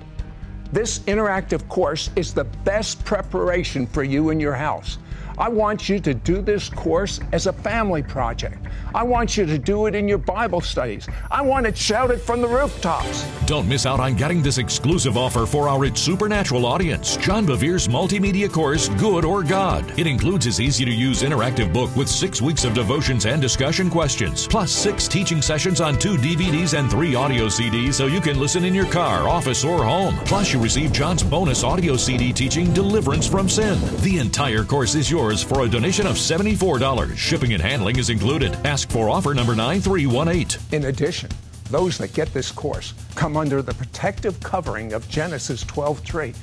This 0.73 0.99
interactive 1.01 1.67
course 1.69 2.11
is 2.17 2.35
the 2.35 2.45
best 2.45 3.05
preparation 3.05 3.87
for 3.87 4.03
you 4.03 4.31
and 4.31 4.41
your 4.41 4.55
house. 4.55 4.99
I 5.39 5.51
want 5.51 5.87
you 5.87 6.01
to 6.01 6.15
do 6.15 6.41
this 6.41 6.71
course 6.71 7.21
as 7.33 7.47
a 7.47 7.53
family 7.53 8.03
project. 8.03 8.57
I 8.95 9.03
want 9.03 9.37
you 9.37 9.45
to 9.45 9.59
do 9.59 9.85
it 9.85 9.95
in 9.95 10.09
your 10.09 10.17
Bible 10.17 10.63
studies. 10.63 11.07
I 11.31 11.43
want 11.43 11.67
it 11.67 11.77
shouted 11.77 12.23
from 12.23 12.41
the 12.41 12.49
rooftops. 12.49 13.27
Don't 13.45 13.69
miss 13.69 13.85
out 13.85 14.01
on 14.01 14.15
getting 14.15 14.41
this 14.43 14.57
exclusive 14.57 15.19
offer 15.19 15.45
for 15.45 15.69
our 15.69 15.85
It's 15.85 16.01
Supernatural 16.01 16.65
audience. 16.65 17.19
John 17.19 17.45
Bevere's 17.45 17.87
multimedia 17.87 18.51
course, 18.51 18.89
Good 18.89 19.27
or 19.27 19.43
God. 19.43 19.99
It 19.99 20.07
includes 20.07 20.47
his 20.47 20.59
easy 20.59 20.87
to 20.87 20.91
use 20.91 21.23
interactive 21.23 21.71
book 21.71 21.95
with 21.95 22.09
six 22.09 22.41
weeks 22.41 22.65
of 22.65 22.73
devotions 22.73 23.27
and 23.27 23.43
discussion 23.43 23.91
questions, 23.91 24.49
plus 24.49 24.73
six 24.73 25.07
teaching 25.07 25.43
sessions 25.43 25.83
on 25.83 25.99
two 25.99 26.17
DVDs 26.17 26.79
and 26.79 26.91
three 26.91 27.15
audio 27.15 27.47
CDs 27.47 27.95
so 27.95 28.07
you 28.07 28.23
can 28.23 28.41
listen 28.41 28.65
in 28.65 28.75
your 28.75 28.87
car, 28.87 29.29
office, 29.29 29.65
or 29.65 29.85
home. 29.85 30.17
Plus, 30.25 30.55
you 30.55 30.63
receive 30.63 30.93
John's 30.93 31.23
bonus 31.23 31.63
audio 31.63 31.97
CD 31.97 32.33
teaching, 32.33 32.73
Deliverance 32.73 33.27
from 33.27 33.51
Sin. 33.51 33.79
The 34.01 34.19
entire 34.19 34.65
course 34.65 34.95
is 34.95 35.11
yours 35.11 35.26
for 35.27 35.63
a 35.63 35.69
donation 35.69 36.07
of 36.07 36.17
$74. 36.17 37.17
Shipping 37.17 37.53
and 37.53 37.63
handling 37.63 37.99
is 37.99 38.11
included. 38.11 38.53
Ask 38.65 38.91
for 38.91 39.09
offer 39.09 39.35
number 39.35 39.55
9318. 39.55 40.61
In 40.73 40.87
addition, 40.87 41.31
those 41.71 41.99
that 41.99 42.13
get 42.15 42.33
this 42.33 42.53
course 42.53 42.95
come 43.15 43.37
under 43.37 43.63
the 43.63 43.75
protective 43.75 44.39
covering 44.41 44.93
of 44.93 45.09
Genesis 45.09 45.65
12:3. 45.65 46.35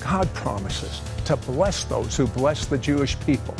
God 0.00 0.32
promises 0.34 1.00
to 1.26 1.36
bless 1.36 1.84
those 1.84 2.16
who 2.16 2.26
bless 2.26 2.66
the 2.66 2.78
Jewish 2.78 3.18
people. 3.20 3.54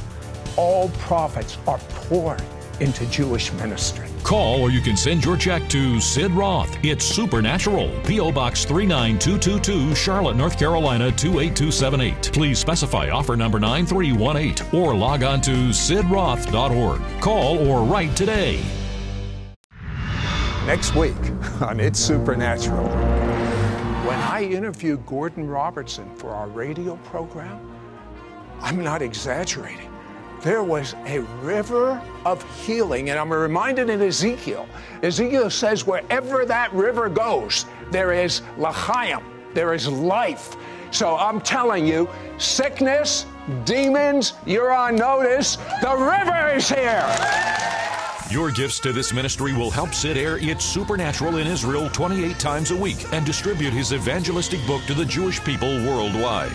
All 0.57 0.89
profits 0.99 1.59
are 1.67 1.79
poured 2.09 2.43
into 2.81 3.07
Jewish 3.07 3.53
ministry. 3.55 4.07
Call 4.23 4.63
or 4.63 4.71
you 4.71 4.81
can 4.81 4.97
send 4.97 5.25
your 5.25 5.37
check 5.37 5.69
to 5.69 6.01
Sid 6.01 6.31
Roth. 6.33 6.77
It's 6.85 7.05
Supernatural. 7.05 7.91
P.O. 8.05 8.33
Box 8.33 8.65
39222, 8.65 9.95
Charlotte, 9.95 10.37
North 10.37 10.59
Carolina 10.59 11.11
28278. 11.13 12.33
Please 12.33 12.59
specify 12.59 13.11
offer 13.11 13.37
number 13.37 13.59
9318 13.61 14.81
or 14.81 14.95
log 14.95 15.23
on 15.23 15.41
to 15.43 15.51
sidroth.org. 15.51 17.01
Call 17.21 17.69
or 17.69 17.85
write 17.85 18.17
today. 18.17 18.63
Next 20.67 20.95
week 20.95 21.17
on 21.61 21.81
It's 21.81 21.99
Supernatural. 21.99 22.89
When 24.07 24.19
I 24.19 24.45
interviewed 24.45 25.05
Gordon 25.07 25.49
Robertson 25.49 26.15
for 26.15 26.31
our 26.31 26.49
radio 26.49 26.97
program, 27.05 27.61
I'm 28.61 28.83
not 28.83 29.03
exaggerating. 29.03 29.92
There 30.43 30.65
was 30.65 30.95
a 31.07 31.21
river 31.41 32.03
of 32.25 32.43
healing, 32.65 33.11
and 33.11 33.19
I'm 33.19 33.33
reminded 33.33 33.89
in 33.89 34.03
Ezekiel. 34.03 34.69
Ezekiel 35.05 35.49
says, 35.51 35.87
wherever 35.87 36.45
that 36.45 36.73
river 36.73 37.09
goes, 37.09 37.65
there 37.93 38.13
is 38.13 38.41
lachaim, 38.59 39.23
there 39.55 39.73
is 39.73 39.87
life. 39.87 40.57
So 40.91 41.17
I'm 41.17 41.41
telling 41.41 41.87
you, 41.87 42.09
sickness, 42.39 43.25
demons, 43.65 44.33
you're 44.45 44.73
on 44.73 44.97
notice. 44.97 45.59
The 45.81 45.97
river 45.97 46.57
is 46.57 46.69
here. 46.69 47.09
Your 48.29 48.51
gifts 48.51 48.81
to 48.81 48.93
this 48.93 49.13
ministry 49.13 49.53
will 49.53 49.71
help 49.71 49.95
Sid 49.95 50.17
air 50.17 50.39
It's 50.39 50.65
Supernatural 50.65 51.37
in 51.37 51.47
Israel 51.47 51.89
28 51.91 52.37
times 52.41 52.73
a 52.73 52.77
week 52.77 53.13
and 53.13 53.25
distribute 53.25 53.73
his 53.73 53.93
evangelistic 53.93 54.67
book 54.67 54.83
to 54.87 54.95
the 54.95 55.05
Jewish 55.05 55.43
people 55.45 55.69
worldwide. 55.87 56.51